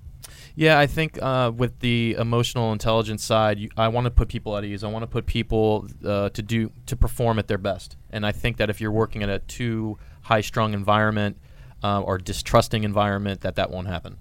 [0.55, 4.57] Yeah, I think uh, with the emotional intelligence side, you, I want to put people
[4.57, 4.85] at ease.
[4.85, 7.97] I want to put people uh, to do to perform at their best.
[8.11, 11.39] And I think that if you're working in a too high-strung environment
[11.83, 14.19] uh, or distrusting environment, that that won't happen.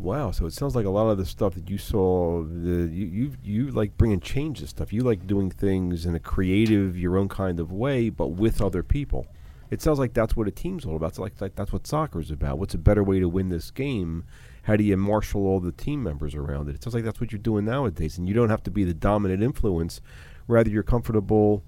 [0.00, 3.06] Wow, so it sounds like a lot of the stuff that you saw, the you
[3.06, 4.94] you, you like bringing change to stuff.
[4.94, 8.82] You like doing things in a creative, your own kind of way, but with other
[8.82, 9.26] people.
[9.70, 11.10] It sounds like that's what a team's all about.
[11.10, 12.58] It's like, like that's what soccer's about.
[12.58, 14.24] What's a better way to win this game?
[14.62, 16.76] How do you marshal all the team members around it?
[16.76, 18.94] It sounds like that's what you're doing nowadays, and you don't have to be the
[18.94, 20.00] dominant influence.
[20.48, 21.62] Rather, you're comfortable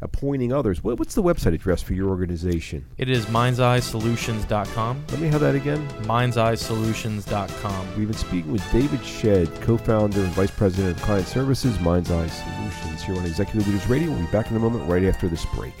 [0.00, 0.82] appointing others.
[0.82, 2.84] What, what's the website address for your organization?
[2.98, 5.04] It is mindseyesolutions.com.
[5.10, 5.86] Let me have that again.
[6.02, 7.98] Mindseyesolutions.com.
[7.98, 12.28] We've been speaking with David Shedd, co-founder and vice president of client services, Mind's Eye
[12.28, 14.10] Solutions, here on Executive Leaders Radio.
[14.10, 15.74] We'll be back in a moment, right after this break.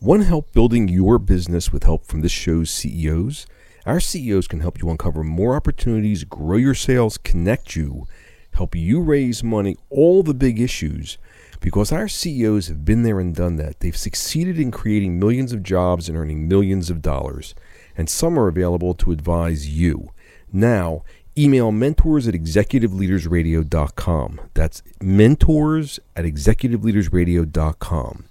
[0.00, 3.46] Want help building your business with help from this show's CEOs?
[3.84, 8.06] Our CEOs can help you uncover more opportunities, grow your sales, connect you,
[8.52, 11.18] help you raise money, all the big issues
[11.60, 13.80] because our CEOs have been there and done that.
[13.80, 17.54] They've succeeded in creating millions of jobs and earning millions of dollars,
[17.96, 20.10] and some are available to advise you.
[20.52, 21.04] Now,
[21.36, 24.40] email mentors at executiveleadersradio.com.
[24.54, 28.24] That's mentors at executiveleadersradio.com.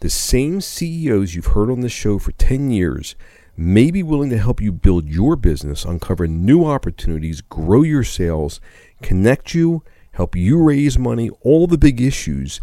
[0.00, 3.16] The same CEOs you've heard on this show for 10 years
[3.56, 8.60] may be willing to help you build your business, uncover new opportunities, grow your sales,
[9.02, 9.82] connect you,
[10.18, 12.60] help you raise money, all the big issues,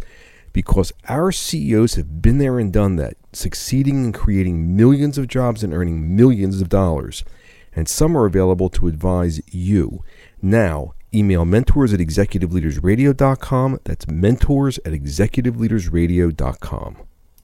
[0.52, 5.64] because our CEOs have been there and done that, succeeding in creating millions of jobs
[5.64, 7.24] and earning millions of dollars.
[7.74, 10.04] And some are available to advise you.
[10.42, 13.78] Now, email mentors at executiveleadersradio.com.
[13.84, 16.96] That's mentors at executiveleadersradio.com.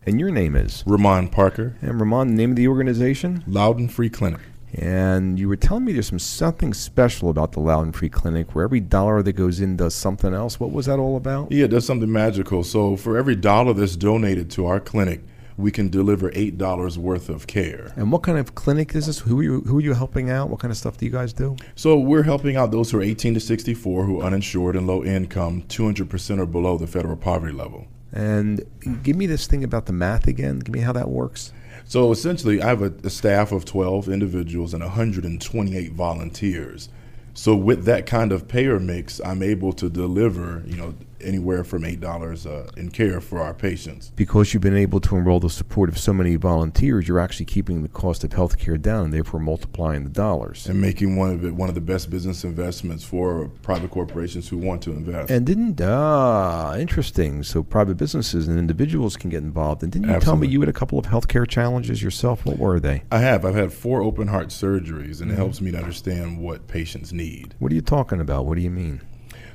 [0.04, 0.84] And your name is?
[0.86, 1.76] Ramon Parker.
[1.80, 3.44] And Ramon, the name of the organization?
[3.46, 4.40] Loudoun Free Clinic.
[4.74, 8.64] And you were telling me there's some something special about the Loudoun Free Clinic where
[8.64, 10.58] every dollar that goes in does something else.
[10.58, 11.52] What was that all about?
[11.52, 12.64] Yeah, it does something magical.
[12.64, 15.20] So for every dollar that's donated to our clinic,
[15.58, 17.92] we can deliver eight dollars worth of care.
[17.96, 19.18] And what kind of clinic is this?
[19.18, 20.48] Who are you who are you helping out?
[20.48, 21.56] What kind of stuff do you guys do?
[21.74, 25.04] So we're helping out those who are 18 to 64 who are uninsured and low
[25.04, 27.86] income, 200% or below the federal poverty level.
[28.12, 28.62] And
[29.02, 30.58] give me this thing about the math again.
[30.58, 31.52] Give me how that works.
[31.92, 36.88] So essentially, I have a, a, staff of 12 individuals and 128 volunteers.
[37.34, 41.84] So with that kind of payer mix, I'm able to deliver, you know, anywhere from
[41.84, 44.12] eight dollars uh, in care for our patients.
[44.16, 47.82] Because you've been able to enroll the support of so many volunteers, you're actually keeping
[47.82, 51.44] the cost of health care down, and therefore multiplying the dollars and making one of
[51.44, 55.30] it one of the best business investments for private corporations who want to invest.
[55.30, 57.42] And didn't ah interesting.
[57.42, 59.82] So private businesses and individuals can get involved.
[59.82, 60.46] And didn't you Absolutely.
[60.46, 62.44] tell me you had a couple of healthcare challenges yourself?
[62.44, 63.02] What were they?
[63.10, 63.44] I have.
[63.44, 65.30] I've had four open heart surgeries, and mm-hmm.
[65.30, 67.54] it helps me to understand what patients need.
[67.58, 68.46] What are you talking about?
[68.46, 69.00] What do you mean?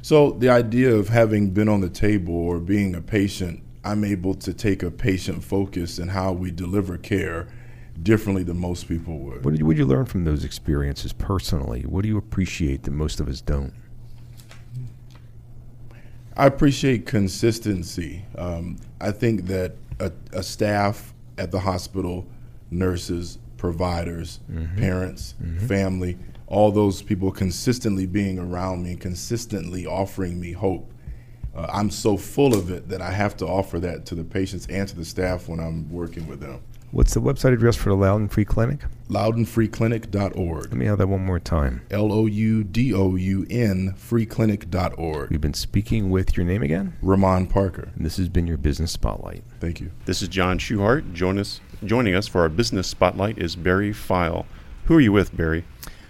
[0.08, 4.36] So the idea of having been on the table or being a patient, I'm able
[4.36, 7.50] to take a patient focus in how we deliver care
[8.04, 9.44] differently than most people would.
[9.44, 11.82] What did you, what did you learn from those experiences personally?
[11.82, 13.74] What do you appreciate that most of us don't?
[16.38, 18.24] I appreciate consistency.
[18.38, 22.26] Um, I think that a, a, staff at the hospital,
[22.72, 24.80] nurses, providers, mm-hmm.
[24.80, 25.68] parents, mm-hmm.
[25.68, 30.94] family, all those people consistently being around me and consistently offering me hope.
[31.56, 34.68] Uh, I'm so full of it that I have to offer that to the patients
[34.68, 36.62] and to the staff when I'm working with them.
[36.92, 38.80] What's the website address for the Loudoun Free Clinic?
[39.10, 40.64] LoudounFreeClinic.org.
[40.64, 41.82] Let me have that one more time.
[41.92, 45.30] L O U D O U N FreeClinic.org.
[45.30, 46.96] We've been speaking with your name again?
[47.02, 47.90] Ramon Parker.
[47.96, 49.44] And this has been your Business Spotlight.
[49.60, 49.92] Thank you.
[50.06, 51.14] This is John Schuhart.
[51.14, 54.46] Join us, joining us for our Business Spotlight is Barry File.
[54.86, 55.66] Who are you with, Barry?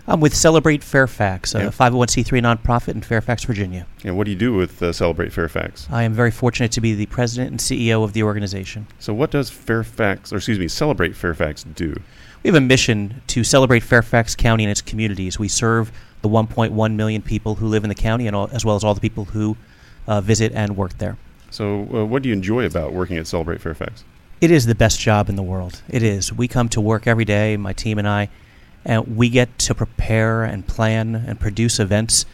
[0.10, 1.68] I'm with Celebrate Fairfax, a yeah.
[1.68, 3.86] 501c3 nonprofit in Fairfax, Virginia.
[4.06, 5.86] And what do you do with uh, Celebrate Fairfax?
[5.92, 8.88] I am very fortunate to be the president and CEO of the organization.
[9.00, 11.94] So, what does Fairfax, or excuse me, Celebrate Fairfax do?
[12.42, 15.38] We have a mission to celebrate Fairfax County and its communities.
[15.38, 15.92] We serve
[16.22, 18.94] the 1.1 million people who live in the county, and all, as well as all
[18.94, 19.58] the people who
[20.08, 21.18] uh, visit and work there.
[21.50, 24.06] So, uh, what do you enjoy about working at Celebrate Fairfax?
[24.40, 25.82] It is the best job in the world.
[25.90, 26.32] It is.
[26.32, 28.30] We come to work every day, my team and I
[28.86, 32.26] and we get to prepare and plan and produce events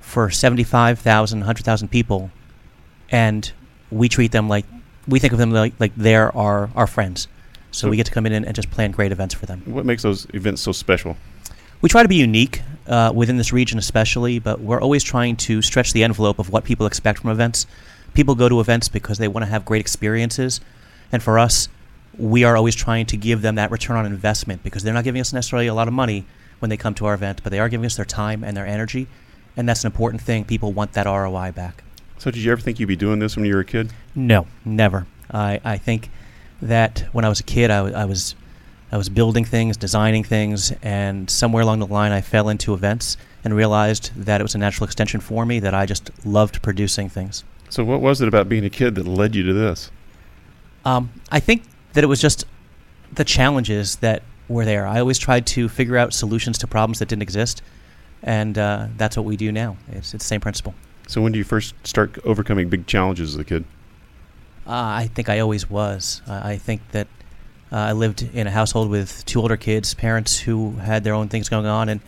[0.00, 2.30] for 75,000, 100,000 people,
[3.10, 3.52] and
[3.90, 4.66] we treat them like
[5.06, 7.28] we think of them like, like they're our, our friends.
[7.70, 9.62] So, so we get to come in and, and, just plan great events for them.
[9.66, 11.16] What makes those events so special?
[11.80, 15.60] We try to be unique uh, within this region, especially, but we're always trying to
[15.60, 17.66] stretch the envelope of what people expect from events.
[18.14, 20.60] People go to events because they want to have great experiences,
[21.10, 21.68] and for us,
[22.18, 25.20] we are always trying to give them that return on investment because they're not giving
[25.20, 26.24] us necessarily a lot of money
[26.58, 28.66] when they come to our event, but they are giving us their time and their
[28.66, 29.06] energy,
[29.56, 30.44] and that's an important thing.
[30.44, 31.84] People want that ROI back.
[32.18, 33.92] So, did you ever think you'd be doing this when you were a kid?
[34.14, 35.06] No, never.
[35.30, 36.10] I, I think
[36.62, 38.34] that when I was a kid, I, I was
[38.92, 43.16] I was building things, designing things, and somewhere along the line, I fell into events
[43.42, 45.58] and realized that it was a natural extension for me.
[45.58, 47.44] That I just loved producing things.
[47.68, 49.90] So, what was it about being a kid that led you to this?
[50.84, 52.44] Um, I think that it was just
[53.12, 54.86] the challenges that were there.
[54.86, 57.62] I always tried to figure out solutions to problems that didn't exist.
[58.22, 59.76] and uh, that's what we do now.
[59.92, 60.74] It's, it's the same principle.
[61.06, 63.64] So when do you first start overcoming big challenges as a kid?
[64.66, 66.22] Uh, I think I always was.
[66.26, 67.06] Uh, I think that
[67.70, 71.28] uh, I lived in a household with two older kids, parents who had their own
[71.28, 72.00] things going on, and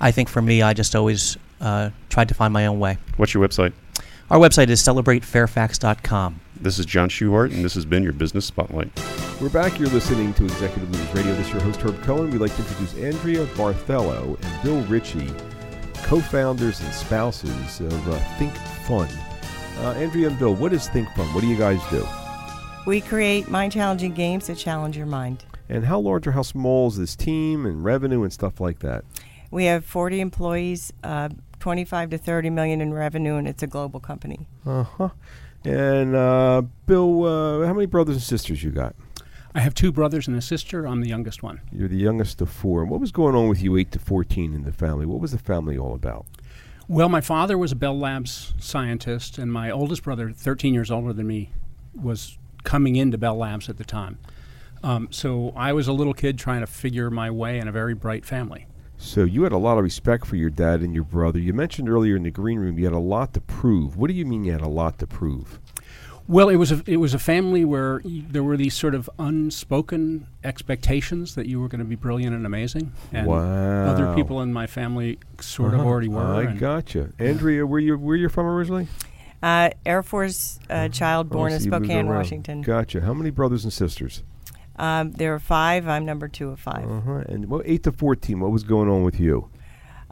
[0.00, 2.98] I think for me, I just always uh, tried to find my own way.
[3.16, 3.72] What's your website?
[4.30, 6.40] Our website is celebratefairfax.com.
[6.60, 8.88] This is John Schuhart, and this has been your Business Spotlight.
[9.40, 9.76] We're back.
[9.80, 11.34] You're listening to Executive Leaders Radio.
[11.34, 12.30] This is your host, Herb Cohen.
[12.30, 15.32] We'd like to introduce Andrea Barthello and Bill Ritchie,
[16.04, 18.54] co founders and spouses of uh, Think
[18.86, 19.08] Fun.
[19.78, 21.26] Uh, Andrea and Bill, what is Think Fun?
[21.34, 22.06] What do you guys do?
[22.86, 25.44] We create mind challenging games that challenge your mind.
[25.68, 29.04] And how large or how small is this team and revenue and stuff like that?
[29.50, 34.00] We have 40 employees, uh, 25 to 30 million in revenue, and it's a global
[34.00, 34.48] company.
[34.66, 35.08] Uh huh.
[35.64, 38.94] And uh, Bill, uh, how many brothers and sisters you got?
[39.54, 40.86] I have two brothers and a sister.
[40.86, 41.60] I'm the youngest one.
[41.72, 42.82] You're the youngest of four.
[42.82, 45.06] And what was going on with you, eight to fourteen, in the family?
[45.06, 46.26] What was the family all about?
[46.88, 51.12] Well, my father was a Bell Labs scientist, and my oldest brother, 13 years older
[51.12, 51.52] than me,
[51.94, 54.18] was coming into Bell Labs at the time.
[54.82, 57.94] Um, so I was a little kid trying to figure my way in a very
[57.94, 58.66] bright family.
[59.02, 61.38] So you had a lot of respect for your dad and your brother.
[61.38, 63.96] You mentioned earlier in the green room you had a lot to prove.
[63.96, 65.58] What do you mean you had a lot to prove?
[66.28, 69.08] Well, it was a it was a family where y- there were these sort of
[69.18, 74.52] unspoken expectations that you were going to be brilliant and amazing, and other people in
[74.52, 75.88] my family sort of Uh-huh.
[75.88, 76.22] already were.
[76.22, 77.08] I and- gotcha.
[77.18, 78.86] Andrea, where you where you from originally?
[79.42, 82.06] Uh, Air Force uh, child born Oh, in so you moved Spokane.
[82.06, 82.62] Washington.
[82.62, 83.00] Gotcha.
[83.00, 84.22] How many brothers and sisters?
[84.80, 85.86] Um, there are five.
[85.86, 86.90] I'm number two of five.
[86.90, 87.22] Uh-huh.
[87.28, 88.40] And what eight to fourteen?
[88.40, 89.50] What was going on with you?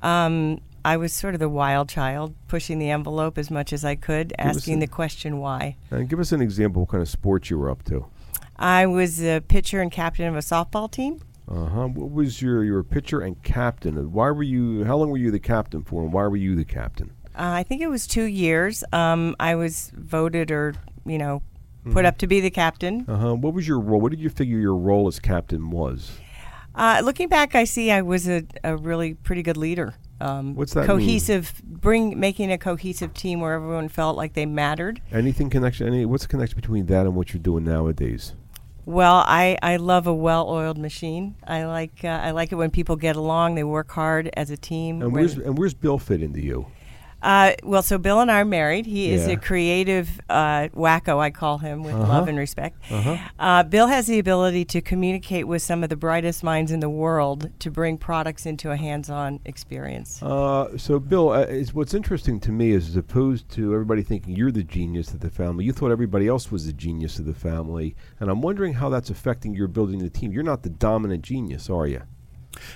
[0.02, 3.94] Um, I was sort of the wild child, pushing the envelope as much as I
[3.94, 5.76] could, us asking a- the question why.
[5.90, 6.82] And give us an example.
[6.82, 8.06] What kind of sports you were up to?
[8.56, 11.20] I was a pitcher and captain of a softball team.
[11.48, 11.86] Uh huh.
[11.86, 13.96] What was your your pitcher and captain?
[13.96, 14.84] And Why were you?
[14.84, 16.02] How long were you the captain for?
[16.02, 17.10] And why were you the captain?
[17.34, 18.84] Uh, I think it was two years.
[18.92, 20.74] Um, I was voted or,
[21.06, 21.40] you know,
[21.84, 22.08] put Mhm.
[22.08, 23.04] up to be the captain.
[23.08, 23.34] Uh huh.
[23.34, 24.00] What was your role?
[24.00, 26.18] What did you figure your role as captain was?
[26.74, 29.94] Uh, looking back, I see I was a, a really pretty good leader.
[30.20, 30.86] Um, What's that mean?
[30.88, 35.00] Cohesive, bring making a cohesive team where everyone felt like they mattered.
[35.12, 35.86] Anything connection?
[35.86, 36.04] Any?
[36.06, 38.34] What's the connection between that and what you're doing nowadays?
[38.84, 41.34] Well, I, I love a well-oiled machine.
[41.46, 43.54] I like uh, I like it when people get along.
[43.54, 45.02] They work hard as a team.
[45.02, 46.66] And where's and where's Bill fit into you?
[47.22, 48.86] Uh, well, so Bill and I are married.
[48.86, 49.32] He is Yeah.
[49.32, 52.06] a creative uh, wacko, I call him, with Uh-huh.
[52.12, 52.76] love and respect.
[52.90, 53.16] Uh-huh.
[53.38, 56.88] Uh, Bill has the ability to communicate with some of the brightest minds in the
[56.88, 60.22] world to bring products into a hands-on experience.
[60.22, 64.36] Uh, so, Bill, uh, is what's interesting to me is as opposed to everybody thinking
[64.36, 67.34] you're the genius of the family, you thought everybody else was the genius of the
[67.34, 70.30] family, and I'm wondering how that's affecting your building the team.
[70.32, 72.02] You're not the dominant genius, are you?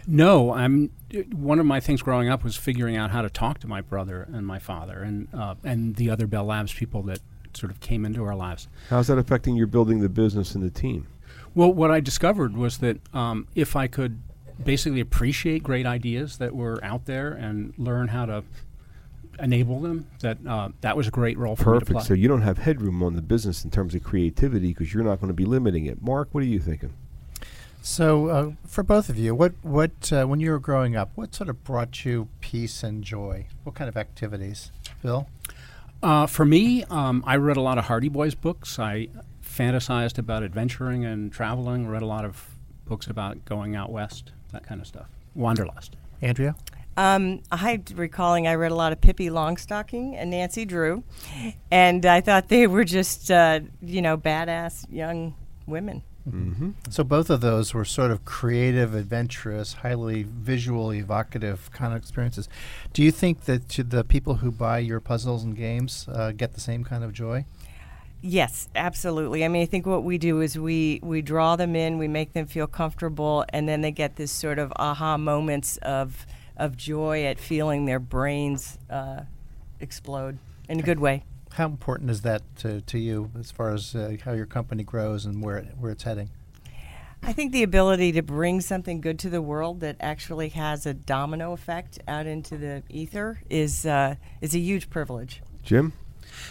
[0.07, 0.91] No, I'm.
[1.33, 4.29] One of my things growing up was figuring out how to talk to my brother
[4.33, 7.21] and my father and uh, and the other Bell Labs people that
[7.55, 8.69] sort of came into our lives.
[8.89, 11.07] How's that affecting your building the business and the team?
[11.55, 14.23] Well, what I discovered was that um, if I could
[14.63, 18.45] basically appreciate great ideas that were out there and learn how to
[19.39, 21.95] enable them, that uh, that was a great role for me to play.
[21.95, 22.09] Perfect.
[22.09, 25.21] So you don't have headroom on the business in terms of creativity because you're not
[25.21, 26.01] going to be limiting it.
[26.03, 26.95] Mark, what are you thinking?
[27.85, 31.35] So, uh, for both of you, what what uh, when you were growing up, what
[31.35, 33.47] sort of brought you peace and joy?
[33.65, 34.71] What kind of activities,
[35.03, 35.29] Bill?
[36.01, 38.79] Uh, for me, um, I read a lot of Hardy Boys books.
[38.79, 39.09] I
[39.45, 41.89] fantasized about adventuring and traveling.
[41.89, 42.51] Read a lot of
[42.87, 45.09] books about going out west, that kind of stuff.
[45.35, 45.97] Wanderlust.
[46.21, 46.55] Andrea?
[46.97, 51.03] Um, I recalling I read a lot of Pippi Longstocking and Nancy Drew,
[51.73, 55.35] and I thought they were just uh, you know badass young
[55.67, 56.05] women.
[56.29, 56.71] Mm-hmm.
[56.91, 62.49] So both of those were sort of creative, adventurous, highly visual, evocative kind of experiences.
[62.93, 66.61] Do you think that the people who buy your puzzles and games uh, get the
[66.61, 67.45] same kind of joy?
[68.25, 69.45] Yes, absolutely.
[69.45, 72.35] I mean, I think what we do is we we draw them in, we make
[72.35, 76.25] them feel comfortable, and then they get this sort of aha moments of
[76.57, 79.23] of joy at feeling their brains uh,
[79.81, 81.25] explode in a good way.
[81.55, 85.27] How important is that to, to you as far as uh, how your company grows
[85.27, 86.31] and where it, where it's heading?
[87.23, 90.95] I think the ability to bring something good to the world that actually has a
[90.95, 95.41] domino effect out into the ether is uh, is a huge privilege.
[95.63, 95.93] Jim?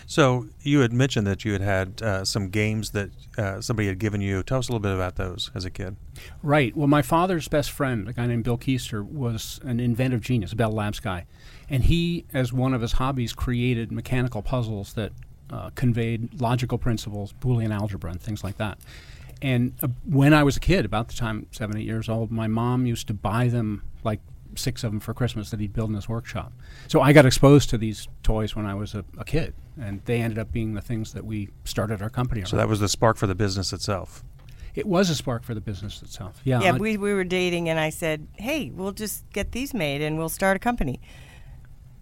[0.05, 3.99] So you had mentioned that you had had uh, some games that uh, somebody had
[3.99, 4.43] given you.
[4.43, 5.95] Tell us a little bit about those as a kid.
[6.43, 6.75] Right.
[6.75, 10.55] Well, my father's best friend, a guy named Bill Keister, was an inventive genius, a
[10.55, 11.25] Bell Labs guy.
[11.69, 15.13] And he, as one of his hobbies, created mechanical puzzles that
[15.49, 18.77] uh, conveyed logical principles, Boolean algebra, and things like that.
[19.41, 22.47] And uh, when I was a kid, about the time seven, eight years old, my
[22.47, 24.19] mom used to buy them like
[24.55, 26.53] six of them for Christmas that he'd build in his workshop.
[26.87, 30.21] So I got exposed to these toys when I was a, a kid, and they
[30.21, 32.47] ended up being the things that we started our company on.
[32.47, 32.65] So around.
[32.67, 34.23] that was the spark for the business itself.
[34.73, 36.39] It was a spark for the business itself.
[36.45, 36.61] Yeah.
[36.61, 40.01] Yeah, I- we, we were dating, and I said, "Hey, we'll just get these made,
[40.01, 41.01] and we'll start a company."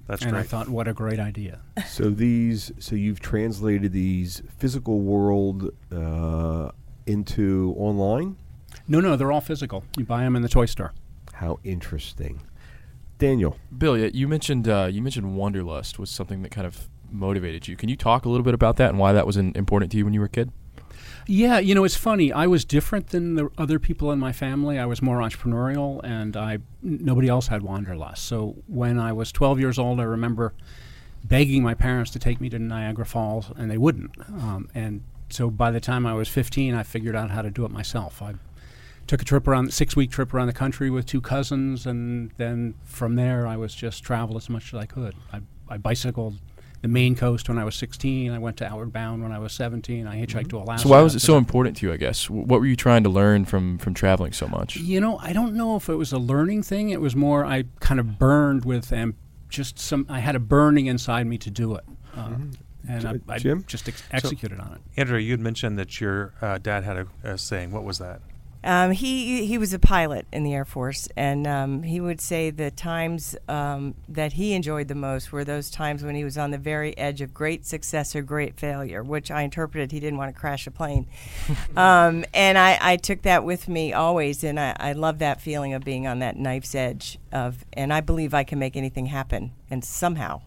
[0.08, 0.30] That's great.
[0.30, 1.60] and I thought, what a great idea.
[1.88, 6.72] So these, so you've translated these physical world uh,
[7.06, 8.38] into online.
[8.88, 9.84] No, no, they're all physical.
[9.98, 10.94] You buy them in the toy store.
[11.40, 12.42] How interesting,
[13.18, 13.56] Daniel.
[13.76, 17.78] Bill, you mentioned uh, you mentioned wanderlust was something that kind of motivated you.
[17.78, 19.98] Can you talk a little bit about that and why that was in, important to
[19.98, 20.52] you when you were a kid?
[21.28, 22.34] Yeah, you know, it's funny.
[22.34, 24.78] I was different than the other people in my family.
[24.78, 28.26] I was more entrepreneurial, and I n- nobody else had wanderlust.
[28.26, 30.54] So when I was 12 years old, I remember
[31.24, 34.12] begging my parents to take me to Niagara Falls, and they wouldn't.
[34.28, 37.64] Um, and so by the time I was 15, I figured out how to do
[37.64, 38.22] it myself.
[38.22, 38.34] I
[39.10, 42.76] took a trip around, six week trip around the country with two cousins, and then
[42.84, 45.16] from there, I was just traveled as much as I could.
[45.34, 46.40] I, I bicycled
[46.82, 48.32] the Maine coast when I was 16.
[48.32, 50.06] I went to Outward Bound when I was 17.
[50.06, 50.88] I hitchhiked to Alaska.
[50.88, 51.92] So why was it so important to you?
[51.94, 54.78] I guess what were you trying to learn from from traveling so much?
[54.78, 56.92] You know, I don't know if it was a learning thing.
[56.92, 59.16] It was more I kind of burned with um,
[59.50, 60.06] just some.
[60.08, 61.84] I had a burning inside me to do it,
[62.16, 62.36] uh,
[62.88, 63.66] and I, I Jim?
[63.68, 64.82] just ex- So, executed on it.
[65.02, 67.72] Andrea, you had mentioned that your uh, dad had a, a saying.
[67.72, 68.22] What was that?
[68.64, 72.50] Um, he he was a pilot in the Air Force, and um, he would say
[72.50, 76.52] the times um, that he enjoyed the most were those times when he was on
[76.52, 80.34] the very edge of great success or great failure, which I interpreted he didn't want
[80.34, 81.08] to crash a plane.
[81.78, 85.74] um, and I, I took that with me always, and I, I love that feeling
[85.74, 89.54] of being on that knife's edge of, and I believe I can make anything happen,
[89.70, 90.42] and somehow.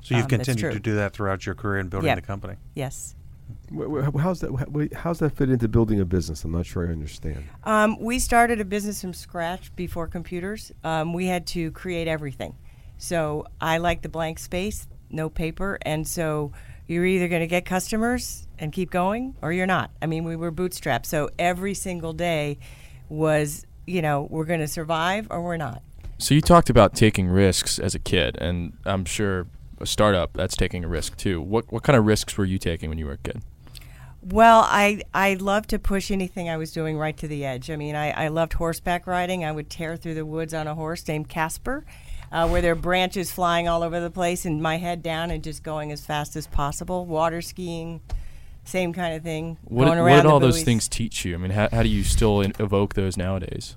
[0.00, 2.16] So you've um, continued to do that throughout your career in building Yep.
[2.16, 2.56] the company.
[2.74, 3.14] Yes.
[3.70, 4.90] Wh- wh- How's that?
[4.94, 6.44] How's that fit into building a business?
[6.44, 7.44] I'm not sure I understand.
[7.64, 10.72] Um, we started a business from scratch before computers.
[10.82, 12.56] Um, we had to create everything.
[12.98, 16.52] So I like the blank space, no paper, and so
[16.86, 19.90] you're either going to get customers and keep going, or you're not.
[20.00, 22.58] I mean, we were bootstrapped, so every single day
[23.08, 25.82] was, you know, we're going to survive or we're not.
[26.18, 29.46] So you talked about taking risks as a kid, and I'm sure
[29.80, 31.40] a startup that's taking a risk too.
[31.40, 33.42] What what kind of risks were you taking when you were a kid?
[34.22, 37.70] Well, I I love to push anything I was doing right to the edge.
[37.70, 39.44] I mean, I, I loved horseback riding.
[39.44, 41.84] I would tear through the woods on a horse named Casper,
[42.32, 45.44] uh, where there are branches flying all over the place, and my head down and
[45.44, 47.04] just going as fast as possible.
[47.04, 48.00] Water skiing,
[48.64, 49.58] same kind of thing.
[49.64, 51.34] What, going did- what did all those things teach you?
[51.34, 53.76] I mean, how, how do you still in, evoke those nowadays?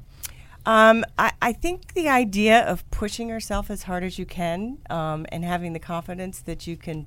[0.67, 5.25] Um, I, I think the idea of pushing yourself as hard as you can um,
[5.31, 7.05] and having the confidence that you can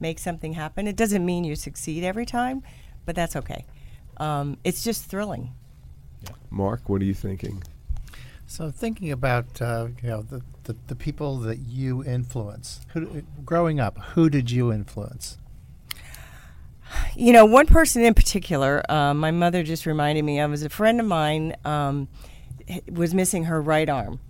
[0.00, 0.86] make something happen.
[0.86, 2.62] It doesn't mean you succeed every time,
[3.04, 3.66] but that's okay.
[4.16, 5.52] Um, it's just thrilling.
[6.50, 7.62] Mark, what are you thinking?
[8.46, 13.78] So thinking about uh, you know the, the, the people that you influence, who, growing
[13.78, 15.36] up, who did you influence?
[17.14, 20.68] You know, one person in particular, uh, my mother just reminded me of, was a
[20.68, 22.31] friend of mine um, h-
[22.90, 24.20] was missing her right arm,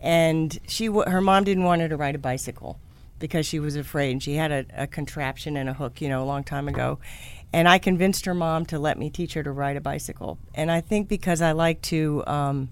[0.00, 2.78] and she w- her mom didn't want her to ride a bicycle
[3.18, 4.12] because she was afraid.
[4.12, 6.98] And she had a, a contraption and a hook, you know, a long time ago,
[7.52, 10.38] and I convinced her mom to let me teach her to ride a bicycle.
[10.54, 12.24] And I think because I like to.
[12.26, 12.68] Um,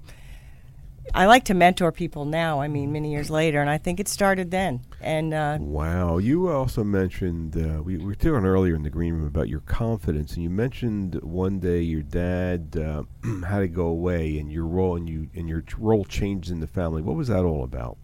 [1.14, 2.60] I like to mentor people now.
[2.60, 4.80] I mean, many years later, and I think it started then.
[5.00, 6.18] And uh, Wow.
[6.18, 9.60] You also mentioned, uh, we, we were talking earlier in the green room about your
[9.60, 13.02] confidence, and you mentioned one day your dad uh,
[13.46, 16.66] had to go away, and your role and you and your role changed in the
[16.66, 17.02] family.
[17.02, 17.98] What was that all about?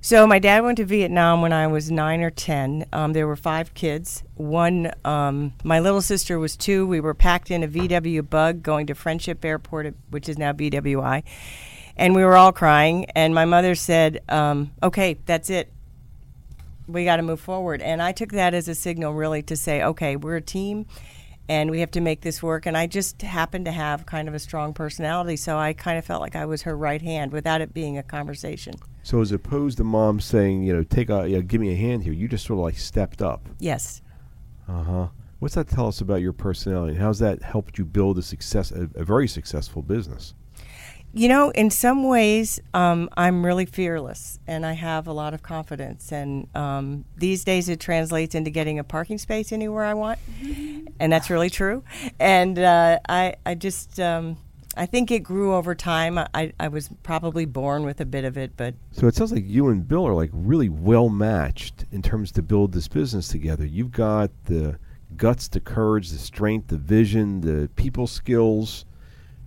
[0.00, 2.86] So my dad went to Vietnam when I was nine or ten.
[2.92, 4.22] Um, there were five kids.
[4.36, 6.86] One, um, my little sister was two.
[6.86, 11.24] We were packed in a VW Bug going to Friendship Airport, which is now BWI,
[11.98, 13.04] and we were all crying.
[13.10, 15.72] And my mother said, um, "Okay, that's it.
[16.86, 19.82] We got to move forward." And I took that as a signal, really, to say,
[19.82, 20.86] "Okay, we're a team."
[21.50, 22.66] And we have to make this work.
[22.66, 26.04] And I just happened to have kind of a strong personality, so I kind of
[26.04, 28.74] felt like I was her right hand without it being a conversation.
[29.02, 31.74] So as opposed to mom saying, you know, take a, you know, give me a
[31.74, 33.48] hand here, you just sort of like stepped up.
[33.58, 34.02] Yes.
[34.68, 35.08] Uh huh.
[35.38, 36.92] What's that tell us about your personality?
[36.92, 40.34] And how's that helped you build a success, a, a very successful business?
[41.14, 45.42] You know, in some ways, um, I'm really fearless and I have a lot of
[45.42, 46.12] confidence.
[46.12, 50.18] And um, these days, it translates into getting a parking space anywhere I want.
[51.00, 51.84] And that's really true.
[52.18, 54.36] And uh, I, I just, um,
[54.76, 56.18] I think it grew over time.
[56.18, 59.44] I, I was probably born with a bit of it, but So it sounds like
[59.46, 63.64] you and Bill are like really well matched in terms to build this business together.
[63.64, 64.78] You've got the
[65.16, 68.84] guts, the courage, the strength, the vision, the people skills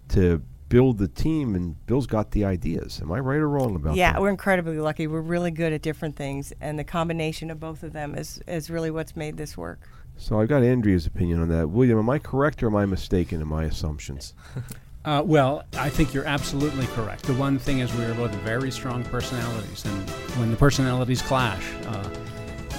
[0.10, 0.42] to
[0.72, 3.02] build the team, and Bill's got the ideas.
[3.02, 4.18] Am I right or wrong about yeah, that?
[4.18, 5.06] Yeah, we're incredibly lucky.
[5.06, 8.70] We're really good at different things, and the combination of both of them is, is
[8.70, 9.82] really what's made this work.
[10.16, 11.70] So I've got Andrea's opinion on that.
[11.70, 14.34] William, am I correct or am I mistaken in my assumptions?
[15.04, 17.24] Uh, well, I think you're absolutely correct.
[17.24, 21.64] The one thing is we are both very strong personalities, and when the personalities clash,
[21.88, 22.08] uh,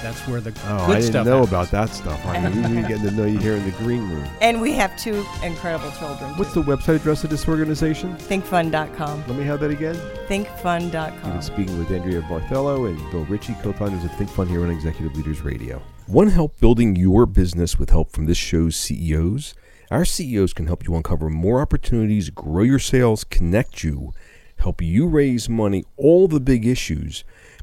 [0.03, 1.49] that's where the Oh, good I didn't stuff know happens.
[1.49, 2.27] about that stuff.
[2.27, 4.29] I'm usually getting to know you here in the green room.
[4.41, 6.31] And we have two incredible children.
[6.37, 8.17] What's the website address of this organization?
[8.17, 9.25] ThinkFun.com.
[9.29, 9.95] Let me have that again.
[10.27, 11.15] ThinkFun.com.
[11.25, 15.17] I've been speaking with Andrea Barthello and Bill Ritchie, co-founders of ThinkFun here on Executive
[15.17, 15.81] Leaders Radio.
[16.09, 19.55] Want help building your business with help from this show's CEOs?
[19.91, 24.13] Our CEOs can help you uncover more opportunities, grow your sales, connect you,
[24.57, 27.25] help you raise money, all the big issues.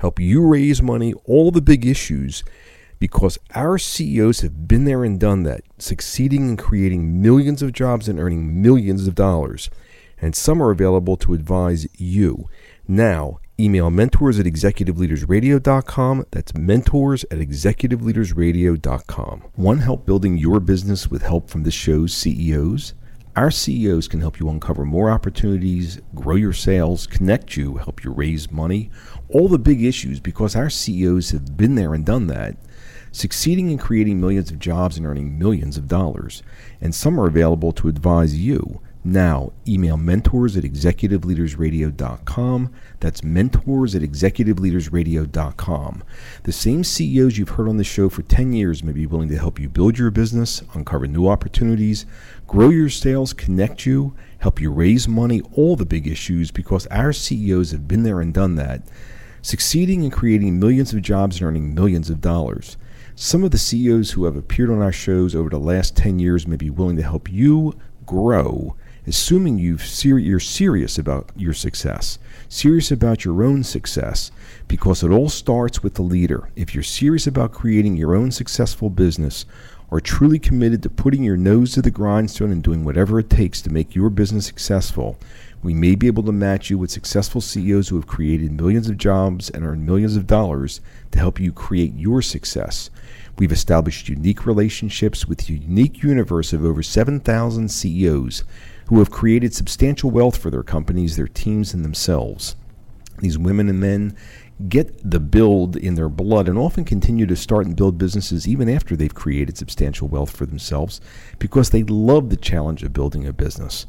[0.00, 2.42] help you raise money, all the big issues,
[2.98, 8.08] because our CEOs have been there and done that, succeeding in creating millions of jobs
[8.08, 9.68] and earning millions of dollars.
[10.20, 12.48] And some are available to advise you.
[12.88, 16.26] Now, email mentors at executiveleadersradio.com.
[16.30, 19.42] That's mentors at executiveleadersradio.com.
[19.56, 22.94] Want help building your business with help from the show's CEOs?
[23.40, 28.12] Our CEOs can help you uncover more opportunities, grow your sales, connect you, help you
[28.12, 28.90] raise money,
[29.30, 32.58] all the big issues because our CEOs have been there and done that,
[33.12, 36.42] succeeding in creating millions of jobs and earning millions of dollars.
[36.82, 38.82] And some are available to advise you.
[39.02, 42.70] Now, email mentors at executiveleadersradio.com.
[43.00, 46.04] That's mentors at executiveleadersradio.com.
[46.42, 49.38] The same CEOs you've heard on the show for 10 years may be willing to
[49.38, 52.04] help you build your business, uncover new opportunities,
[52.46, 57.14] grow your sales, connect you, help you raise money, all the big issues because our
[57.14, 58.82] CEOs have been there and done that,
[59.40, 62.76] succeeding in creating millions of jobs and earning millions of dollars.
[63.14, 66.46] Some of the CEOs who have appeared on our shows over the last 10 years
[66.46, 67.72] may be willing to help you
[68.04, 68.76] grow
[69.06, 74.30] assuming you've ser- you're serious about your success, serious about your own success,
[74.68, 76.50] because it all starts with the leader.
[76.56, 79.46] If you're serious about creating your own successful business,
[79.90, 83.60] or truly committed to putting your nose to the grindstone and doing whatever it takes
[83.60, 85.18] to make your business successful,
[85.62, 88.96] we may be able to match you with successful CEOs who have created millions of
[88.96, 90.80] jobs and earned millions of dollars
[91.10, 92.88] to help you create your success.
[93.36, 98.44] We've established unique relationships with a unique universe of over 7,000 CEOs
[98.90, 102.56] who have created substantial wealth for their companies, their teams, and themselves.
[103.20, 104.16] These women and men
[104.68, 108.68] get the build in their blood and often continue to start and build businesses even
[108.68, 111.00] after they've created substantial wealth for themselves
[111.38, 113.86] because they love the challenge of building a business.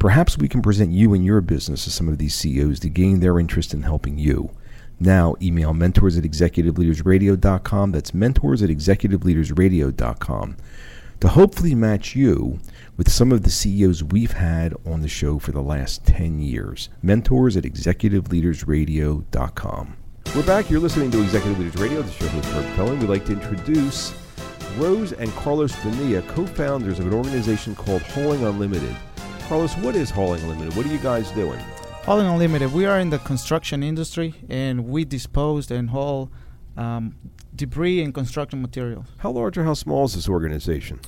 [0.00, 3.20] Perhaps we can present you and your business to some of these CEOs to gain
[3.20, 4.50] their interest in helping you.
[4.98, 7.92] Now, email mentors at executiveleadersradio.com.
[7.92, 10.56] That's mentors at executiveleadersradio.com
[11.20, 12.58] to hopefully match you
[12.96, 16.88] with some of the CEOs we've had on the show for the last 10 years.
[17.02, 19.96] Mentors at executiveleadersradio.com.
[20.34, 20.70] We're back.
[20.70, 22.02] You're listening to Executive Leaders Radio.
[22.02, 22.98] This is your host, Herb Cohen.
[23.00, 24.14] We'd like to introduce
[24.76, 28.94] Rose and Carlos Bonilla, co founders of an organization called Hauling Unlimited.
[29.48, 30.76] Carlos, what is Hauling Unlimited?
[30.76, 31.58] What are you guys doing?
[32.04, 36.30] Hauling Unlimited, we are in the construction industry and we dispose and haul
[36.76, 37.16] um,
[37.60, 39.06] debris and construction materials.
[39.18, 40.98] How large or how small is this organization?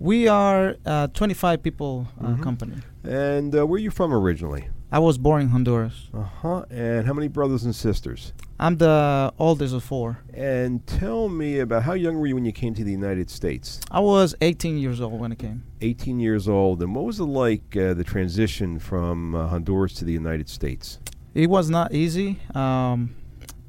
[0.00, 2.42] We are a 25 people uh, Mhm.
[2.42, 2.76] company.
[3.04, 4.64] And uh, where are you from originally?
[4.90, 6.08] I was born in Honduras.
[6.14, 6.62] Uh huh.
[6.70, 8.32] And how many brothers and sisters?
[8.58, 10.18] I'm the oldest of four.
[10.32, 13.80] And tell me about how young were you when you came to the United States?
[13.90, 15.62] I was 18 years old when I came.
[15.82, 16.82] 18 years old.
[16.82, 20.98] And what was it like uh, the transition from uh, Honduras to the United States?
[21.34, 22.38] It was not easy.
[22.54, 23.14] Um,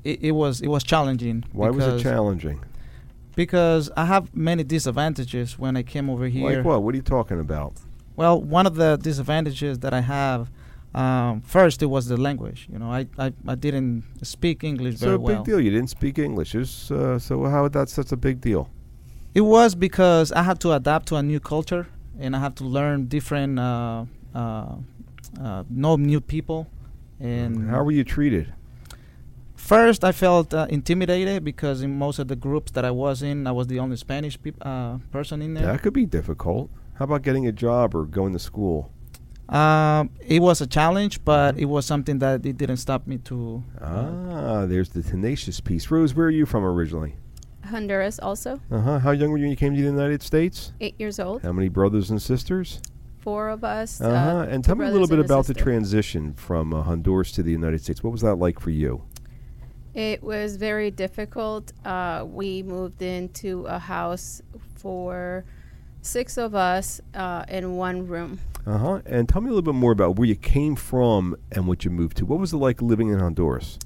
[0.04, 1.44] it, it was it was challenging.
[1.52, 2.64] Why was it challenging?
[3.36, 6.58] Because I have many disadvantages when I came over here.
[6.58, 6.84] Like what?
[6.84, 7.74] What are you talking about?
[8.16, 10.52] Well, one of the disadvantages that I have,
[10.94, 12.68] um, first it was the language.
[12.70, 15.60] You know, I, I, I didn't speak English So very a big deal.
[15.62, 16.54] You didn't speak English.
[16.54, 18.70] Is, uh, so how that's such a big deal?
[19.34, 21.88] It was because I had to adapt to a new culture
[22.20, 24.04] and I have to learn different, uh,
[24.36, 24.76] uh,
[25.42, 26.68] uh, know new people.
[27.22, 28.54] And How were you treated?
[29.70, 33.46] First, I felt uh, intimidated because in most of the groups that I was in,
[33.46, 35.68] I was the only Spanish peop- uh, person in there.
[35.68, 36.72] That could be difficult.
[36.96, 38.92] How about getting a job or going to school?
[39.48, 43.64] Um, it was a challenge, but it was something that it didn't stop me to.
[43.80, 45.92] Ah, there's the tenacious piece.
[45.92, 47.18] Rose, where are you from originally?
[47.64, 48.60] Honduras also.
[48.72, 48.98] Uh huh.
[48.98, 50.74] How young were you when you came to the United States?
[50.82, 51.44] Eight years old.
[51.44, 52.82] How many brothers and sisters?
[53.20, 54.02] Four of us.
[54.02, 54.16] Uh huh.
[54.16, 57.44] uh, and tell me a little bit and about the transition from uh, Honduras to
[57.44, 58.04] the United States.
[58.04, 59.04] What was that like for you?
[59.94, 61.74] It was very difficult.
[61.84, 64.42] Uh, we moved into a house
[64.76, 65.46] for
[66.02, 68.40] six of us uh, in one room.
[68.66, 69.02] Uh huh.
[69.06, 71.92] And tell me a little bit more about where you came from and what you
[71.92, 72.26] moved to.
[72.26, 73.80] What was it like living in Honduras?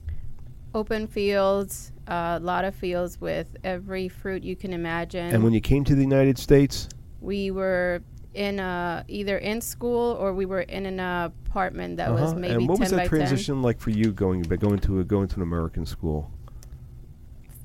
[0.76, 5.34] Open fields, a lot of fields with every fruit you can imagine.
[5.34, 6.90] And when you came to the United States,
[7.22, 8.02] we were
[8.34, 12.40] in a, either in school or we were in an apartment that was Uh-huh.
[12.40, 15.00] maybe and what 10 was by that transition like for you going but going to
[15.00, 16.32] a, going to an American school?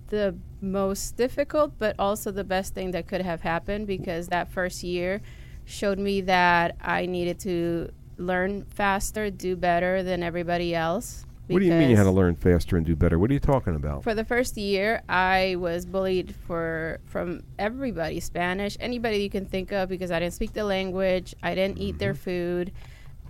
[0.08, 4.82] The most difficult, but also the best thing that could have happened because that first
[4.82, 5.20] year
[5.64, 11.24] showed me that I needed to learn faster, do better than everybody else.
[11.48, 13.18] What do you mean you had to learn faster and do better?
[13.18, 14.04] What are you talking about?
[14.04, 19.72] For the first year, I was bullied for from everybody, Spanish, anybody you can think
[19.72, 22.72] of, because I didn't speak the language, I didn't eat their food,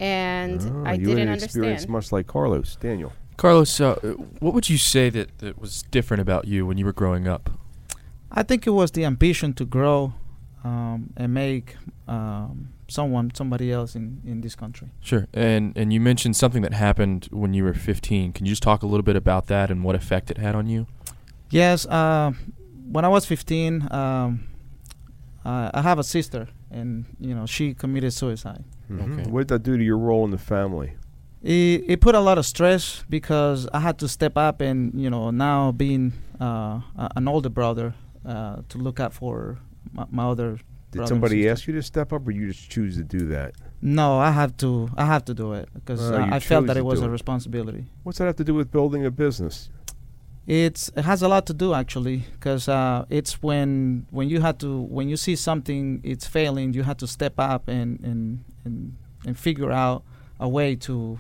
[0.01, 1.91] and Ah, I you didn't had experience understand.
[1.93, 3.13] much like Carlos, Daniel.
[3.37, 3.95] Carlos, uh,
[4.41, 7.51] what would you say that, that was different about you when you were growing up?
[8.33, 10.13] I think it was the ambition to grow
[10.65, 11.77] um, and make
[12.09, 14.89] um, someone, somebody else in, in this country.
[15.01, 15.27] Sure.
[15.35, 18.33] And and you mentioned something that happened when you were 15.
[18.33, 20.67] Can you just talk a little bit about that and what effect it had on
[20.67, 20.87] you?
[21.51, 22.33] Yes, uh,
[22.91, 24.49] when I was 15, um,
[25.45, 28.65] I I have a sister, and you know she committed suicide.
[28.91, 29.29] Mhm.
[29.29, 30.95] What did that do to your role in the family?
[31.43, 35.11] It, it put a lot of stress because I had to step up and you
[35.11, 36.81] know now being uh,
[37.17, 37.95] an older brother
[38.27, 39.59] uh, to look out for
[39.93, 40.59] my, my other.
[40.99, 41.51] Did somebody sister.
[41.53, 43.55] ask you to step up, or you just choose to do that?
[43.81, 44.89] No, I have to.
[44.97, 47.09] I have to do it because uh, you I felt that it was a it.
[47.09, 47.87] responsibility.
[48.03, 49.71] What's that have to do with building a business?
[50.47, 54.59] It's it has a lot to do actually, because uh, it's when when you had
[54.61, 58.97] to when you see something it's failing, you have to step up and and and,
[59.27, 60.03] and figure out
[60.41, 61.19] a way to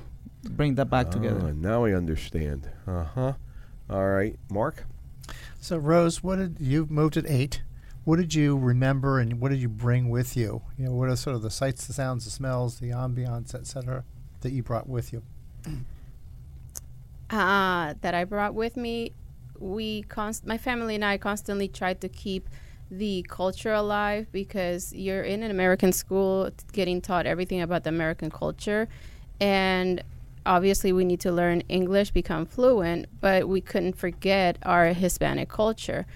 [0.50, 1.52] bring that back Ah, together.
[1.52, 2.70] now I understand.
[2.86, 3.32] Uh huh.
[3.90, 4.84] All right, Mark.
[5.60, 7.62] So, Rose, what did you moved at eight?
[8.08, 10.62] What did you remember, and what did you bring with you?
[10.78, 14.02] You know, what are sort of the sights, the sounds, the smells, the ambiance, etc.,
[14.40, 15.22] that you brought with you?
[17.28, 19.12] uh, that I brought with me,
[19.58, 22.48] we const- my family and I constantly tried to keep
[22.90, 28.30] the culture alive because you're in an American school getting taught everything about the American
[28.30, 28.88] culture
[29.38, 30.02] and
[30.46, 36.06] obviously we need to learn English become fluent but we couldn't forget our Hispanic culture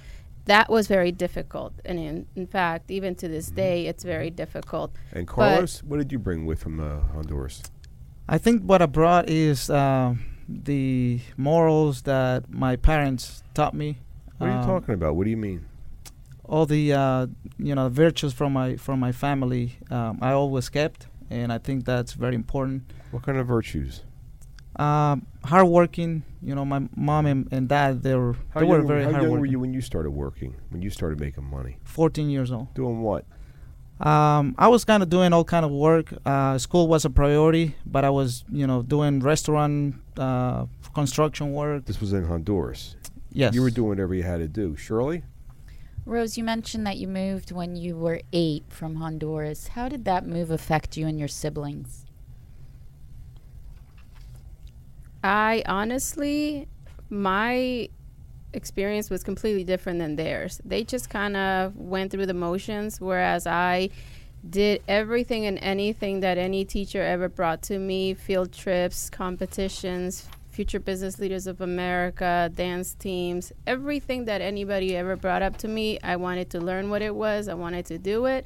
[0.47, 4.91] that was very difficult and in, in fact even to this day it's very difficult
[5.13, 7.63] And But- Carlos, what did you bring with from uh, Honduras?
[8.29, 10.15] I think what I brought is uh,
[10.49, 13.99] the morals that my parents taught me.
[14.39, 15.17] What are you Um, talking about?
[15.17, 15.67] What do you mean?
[16.45, 17.27] all the uh,
[17.59, 21.85] you know virtues from my from my family um, I always kept, and I think
[21.85, 22.83] that's very important.
[23.13, 24.03] What kind of virtues?
[24.77, 26.25] Um, hardworking.
[26.43, 29.11] You know, my mom and, and dad they were How they young, were very how
[29.11, 30.57] young were you when you started working?
[30.71, 31.79] When you started making money?
[31.85, 32.75] 14 years old.
[32.75, 33.25] Doing what?
[34.01, 36.13] Um, I was kind of doing all kind of work.
[36.27, 41.85] Uh, school was a priority, but I was you know doing restaurant uh, construction work.
[41.85, 42.97] This was in Honduras.
[43.33, 43.55] Yes.
[43.55, 44.77] You were doing whatever you had to do.
[44.77, 45.23] Shirley?
[46.05, 49.69] Rose, you mentioned that you moved when you were eight from Honduras.
[49.69, 52.07] How did that move affect you and your siblings?
[55.23, 56.69] I honestly,
[57.09, 57.89] my
[58.53, 60.61] experience was completely different than theirs.
[60.65, 63.91] They just kind of went through the motions, whereas I
[64.49, 70.81] did everything and anything that any teacher ever brought to me field trips, competitions, Future
[70.81, 75.99] Business Leaders of America, dance teams, everything that anybody ever brought up to me.
[76.03, 78.45] I wanted to learn what it was, I wanted to do it.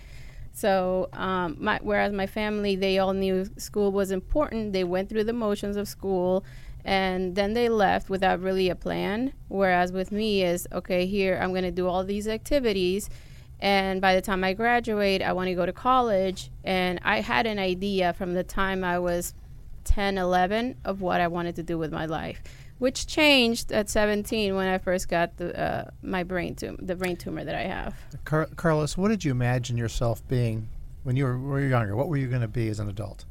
[0.52, 5.24] So, um, my, whereas my family, they all knew school was important, they went through
[5.24, 6.44] the motions of school
[6.86, 9.32] and then they left without really a plan.
[9.48, 13.10] Whereas with me, is okay, here, I'm going to do all these activities.
[13.58, 16.52] And by the time I graduate, I want to go to college.
[16.62, 19.34] And I had an idea from the time I was
[19.82, 22.40] 10, 11 of what I wanted to do with my life,
[22.78, 27.16] which changed at 17 when I first got the, uh, my brain tumor, the brain
[27.16, 27.96] tumor that I have.
[28.24, 30.68] Car- Carlos, what did you imagine yourself being
[31.02, 31.96] when you were, were younger?
[31.96, 33.24] What were you going to be as an adult?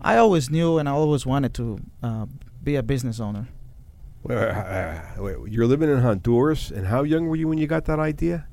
[0.00, 2.26] I always knew and I always wanted to uh,
[2.62, 3.48] be a business owner.
[4.22, 7.66] Wait, wait, uh, wait, you're living in Honduras, and how young were you when you
[7.66, 8.46] got that idea?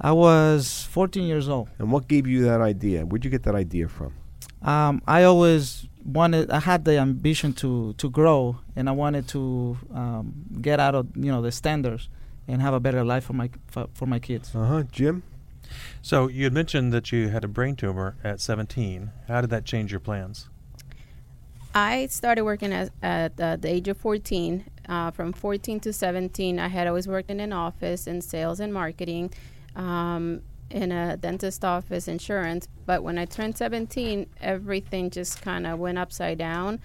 [0.00, 1.70] I was 14 years old.
[1.78, 3.04] And what gave you that idea?
[3.04, 4.14] Where'd you get that idea from?
[4.62, 6.50] Um, I always wanted.
[6.50, 11.08] I had the ambition to to grow, and I wanted to um, get out of
[11.16, 12.08] you know the standards
[12.48, 14.54] and have a better life for my for, for my kids.
[14.54, 14.82] Uh huh.
[14.90, 15.22] Jim.
[16.02, 19.10] So you had mentioned that you had a brain tumor at 17.
[19.26, 20.48] How did that change your plans?
[21.76, 24.64] I started working at, at uh, the age of 14.
[24.88, 28.72] Uh, from 14 to 17, I had always worked in an office in sales and
[28.72, 29.30] marketing,
[29.74, 32.66] um, in a dentist office, insurance.
[32.86, 36.80] But when I turned 17, everything just kind of went upside down.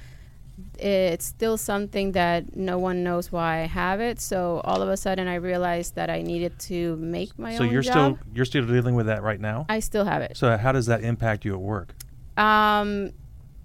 [0.78, 4.20] It's still something that no one knows why I have it.
[4.20, 7.72] So all of a sudden, I realized that I needed to make my so own
[7.72, 7.94] you're job.
[7.94, 9.68] still you're still dealing with that right now.
[9.70, 10.36] I still have it.
[10.36, 11.96] So how does that impact you at work?
[12.38, 13.12] Um,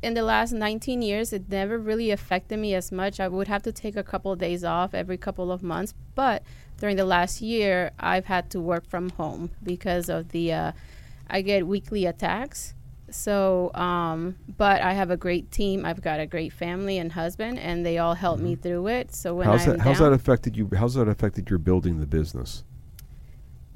[0.02, 3.18] in the last 19 years, it never really affected me as much.
[3.18, 6.42] I would have to take a couple of days off every couple of months, but
[6.78, 10.52] during the last year, I've had to work from home because of the.
[10.52, 10.72] Uh,
[11.28, 12.74] I get weekly attacks.
[13.10, 15.84] So, um, but I have a great team.
[15.84, 19.14] I've got a great family and husband, and they all help me through it.
[19.14, 19.80] So when how's I'm that?
[19.80, 20.68] How's down, that affected you?
[20.76, 22.64] How's that affected your building the business?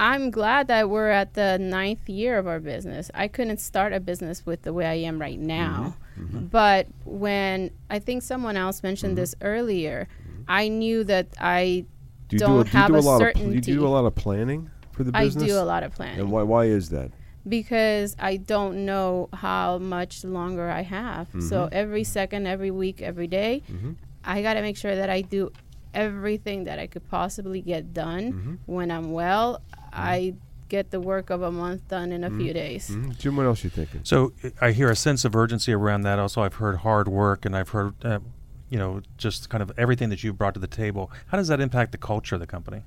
[0.01, 3.11] I'm glad that we're at the ninth year of our business.
[3.14, 5.95] I couldn't start a business with the way I am right now.
[5.95, 6.10] Mm-hmm.
[6.51, 10.09] But when I think someone else mentioned this earlier,
[10.49, 11.85] I knew that I
[12.29, 13.53] do don't do a, do have do a, a, lot of certainty.
[13.53, 15.45] pl- do you do a lot of planning for the business?
[15.45, 16.21] I do a lot of planning.
[16.21, 16.43] And why?
[16.43, 17.11] Why is that?
[17.49, 21.29] because I don't know how much longer I have.
[21.41, 21.68] So Mhm.
[21.73, 23.97] every second, every week, every day, Mhm.
[24.23, 25.51] I got to make sure that I do
[25.95, 28.33] everything that I could possibly get done.
[28.33, 28.59] Mhm.
[28.66, 30.35] When I'm well, I
[30.71, 32.89] get the work of a month done in a few days.
[32.89, 33.18] Mhm.
[33.18, 34.01] Jim, what else are you thinking?
[34.05, 36.18] So I I hear a sense of urgency around that.
[36.18, 38.21] Also, I've heard hard work, and I've heard, uh,
[38.71, 41.11] you know, just kind of everything that you've brought to the table.
[41.27, 42.83] How does that impact the culture of the company?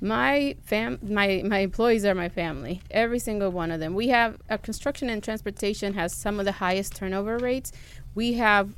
[0.00, 2.82] My fam, my my employees are my family.
[2.90, 3.94] Every single one of them.
[3.94, 7.72] We have uh, construction and transportation has some of the highest turnover rates.
[8.14, 8.74] We have,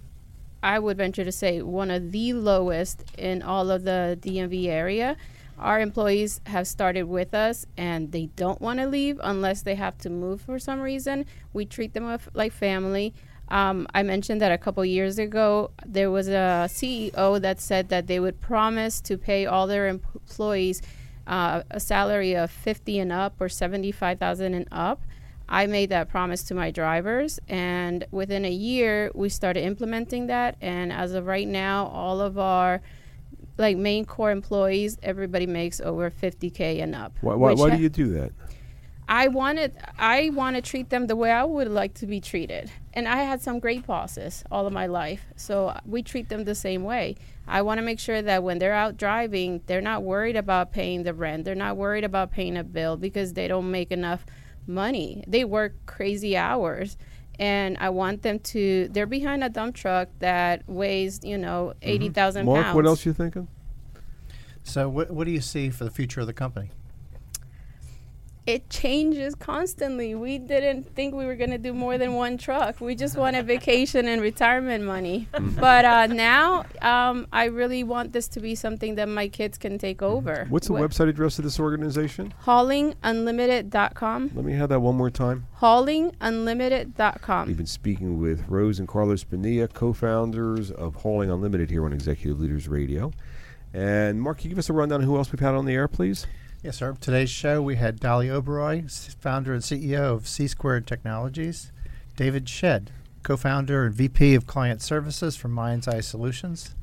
[0.62, 5.16] I would venture to say, one of the lowest in all of the DMV area.
[5.58, 9.98] Our employees have started with us, and they don't want to leave unless they have
[9.98, 11.26] to move for some reason.
[11.52, 13.14] We treat them like family.
[13.48, 18.06] Um, I mentioned that a couple years ago there was a CEO that said that
[18.06, 20.82] they would promise to pay all their employees
[21.26, 25.02] uh, a salary of 50 and up or 75,000 and up.
[25.48, 30.56] I made that promise to my drivers, and within a year, we started implementing that.
[30.60, 32.82] And as of right now, all of our
[33.58, 37.16] like main core employees, everybody makes over 50k and up.
[37.20, 37.34] Why?
[37.34, 38.32] Why, why do you do that?
[39.10, 42.70] I wanted I want to treat them the way I would like to be treated.
[42.92, 45.24] And I had some great bosses all of my life.
[45.36, 47.16] So we treat them the same way.
[47.46, 51.04] I want to make sure that when they're out driving, they're not worried about paying
[51.04, 51.46] the rent.
[51.46, 54.26] They're not worried about paying a bill because they don't make enough
[54.66, 55.24] money.
[55.26, 56.98] They work crazy hours.
[57.38, 61.88] And I want them to they're behind a dump truck that weighs, you know, mm-hmm.
[61.88, 62.74] 80,000 Mark, pounds.
[62.74, 63.48] what else you thinking?
[64.64, 66.70] So, what, what do you see for the future of the company?
[68.48, 70.14] It changes constantly.
[70.14, 72.80] We didn't think we were going to do more than one truck.
[72.80, 75.28] We just wanted vacation and retirement money.
[75.60, 79.76] but uh, now um, I really want this to be something that my kids can
[79.76, 80.46] take over.
[80.48, 82.32] What's the Wh- website address of this organization?
[82.46, 84.30] Haulingunlimited.com.
[84.34, 85.46] Let me have that one more time.
[85.60, 87.48] Haulingunlimited.com.
[87.48, 92.40] We've been speaking with Rose and Carlos Bonilla, co-founders of Hauling Unlimited here on Executive
[92.40, 93.12] Leaders Radio.
[93.74, 95.74] And Mark, can you give us a rundown of who else we've had on the
[95.74, 96.26] air, please?
[96.60, 96.96] Yes, sir.
[97.00, 101.70] Today's show we had Dolly Oberoi, founder and CEO of C Squared Technologies,
[102.16, 102.90] David Shedd,
[103.22, 106.74] co-founder and VP of Client Services for Mind's Eye Solutions,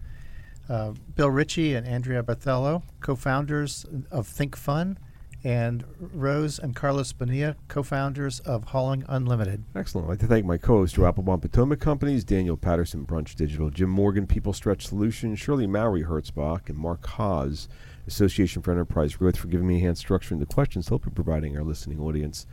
[0.70, 4.96] uh, Bill Ritchie and Andrea Barthello, co-founders of ThinkFun,
[5.44, 9.66] and Rose and Carlos Bonilla, co-founders of Hauling Unlimited.
[9.76, 10.08] Excellent.
[10.08, 13.90] I'd like to thank my co-host, Joe Applebaum, Potomac Companies, Daniel Patterson, Brunch Digital, Jim
[13.90, 17.68] Morgan, People Stretch Solutions, Shirley Maury, Hertzbach, and Mark Haas,
[18.08, 21.64] Association for Enterprise Growth, for giving me a hand structuring the questions, hopefully providing our
[21.64, 22.46] listening audience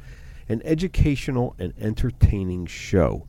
[0.48, 3.26] an educational and entertaining show.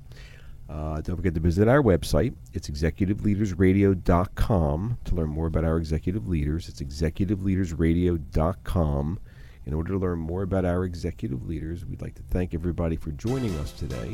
[0.69, 2.35] Uh, don't forget to visit our website.
[2.53, 6.69] It's executiveleadersradio.com to learn more about our executive leaders.
[6.69, 9.19] It's executiveleadersradio.com.
[9.65, 13.11] In order to learn more about our executive leaders, we'd like to thank everybody for
[13.11, 14.11] joining us today.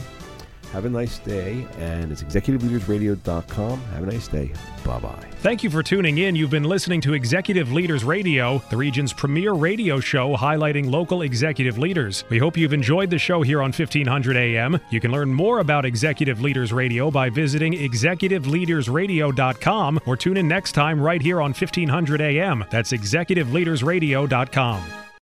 [0.71, 3.79] Have a nice day, and it's executiveleadersradio.com.
[3.79, 4.51] Have a nice day.
[4.85, 5.25] Bye bye.
[5.37, 6.35] Thank you for tuning in.
[6.35, 11.79] You've been listening to Executive Leaders Radio, the region's premier radio show highlighting local executive
[11.79, 12.23] leaders.
[12.29, 14.79] We hope you've enjoyed the show here on 1500 AM.
[14.91, 20.73] You can learn more about Executive Leaders Radio by visiting executiveleadersradio.com or tune in next
[20.73, 22.65] time right here on 1500 AM.
[22.69, 25.08] That's executiveleadersradio.com.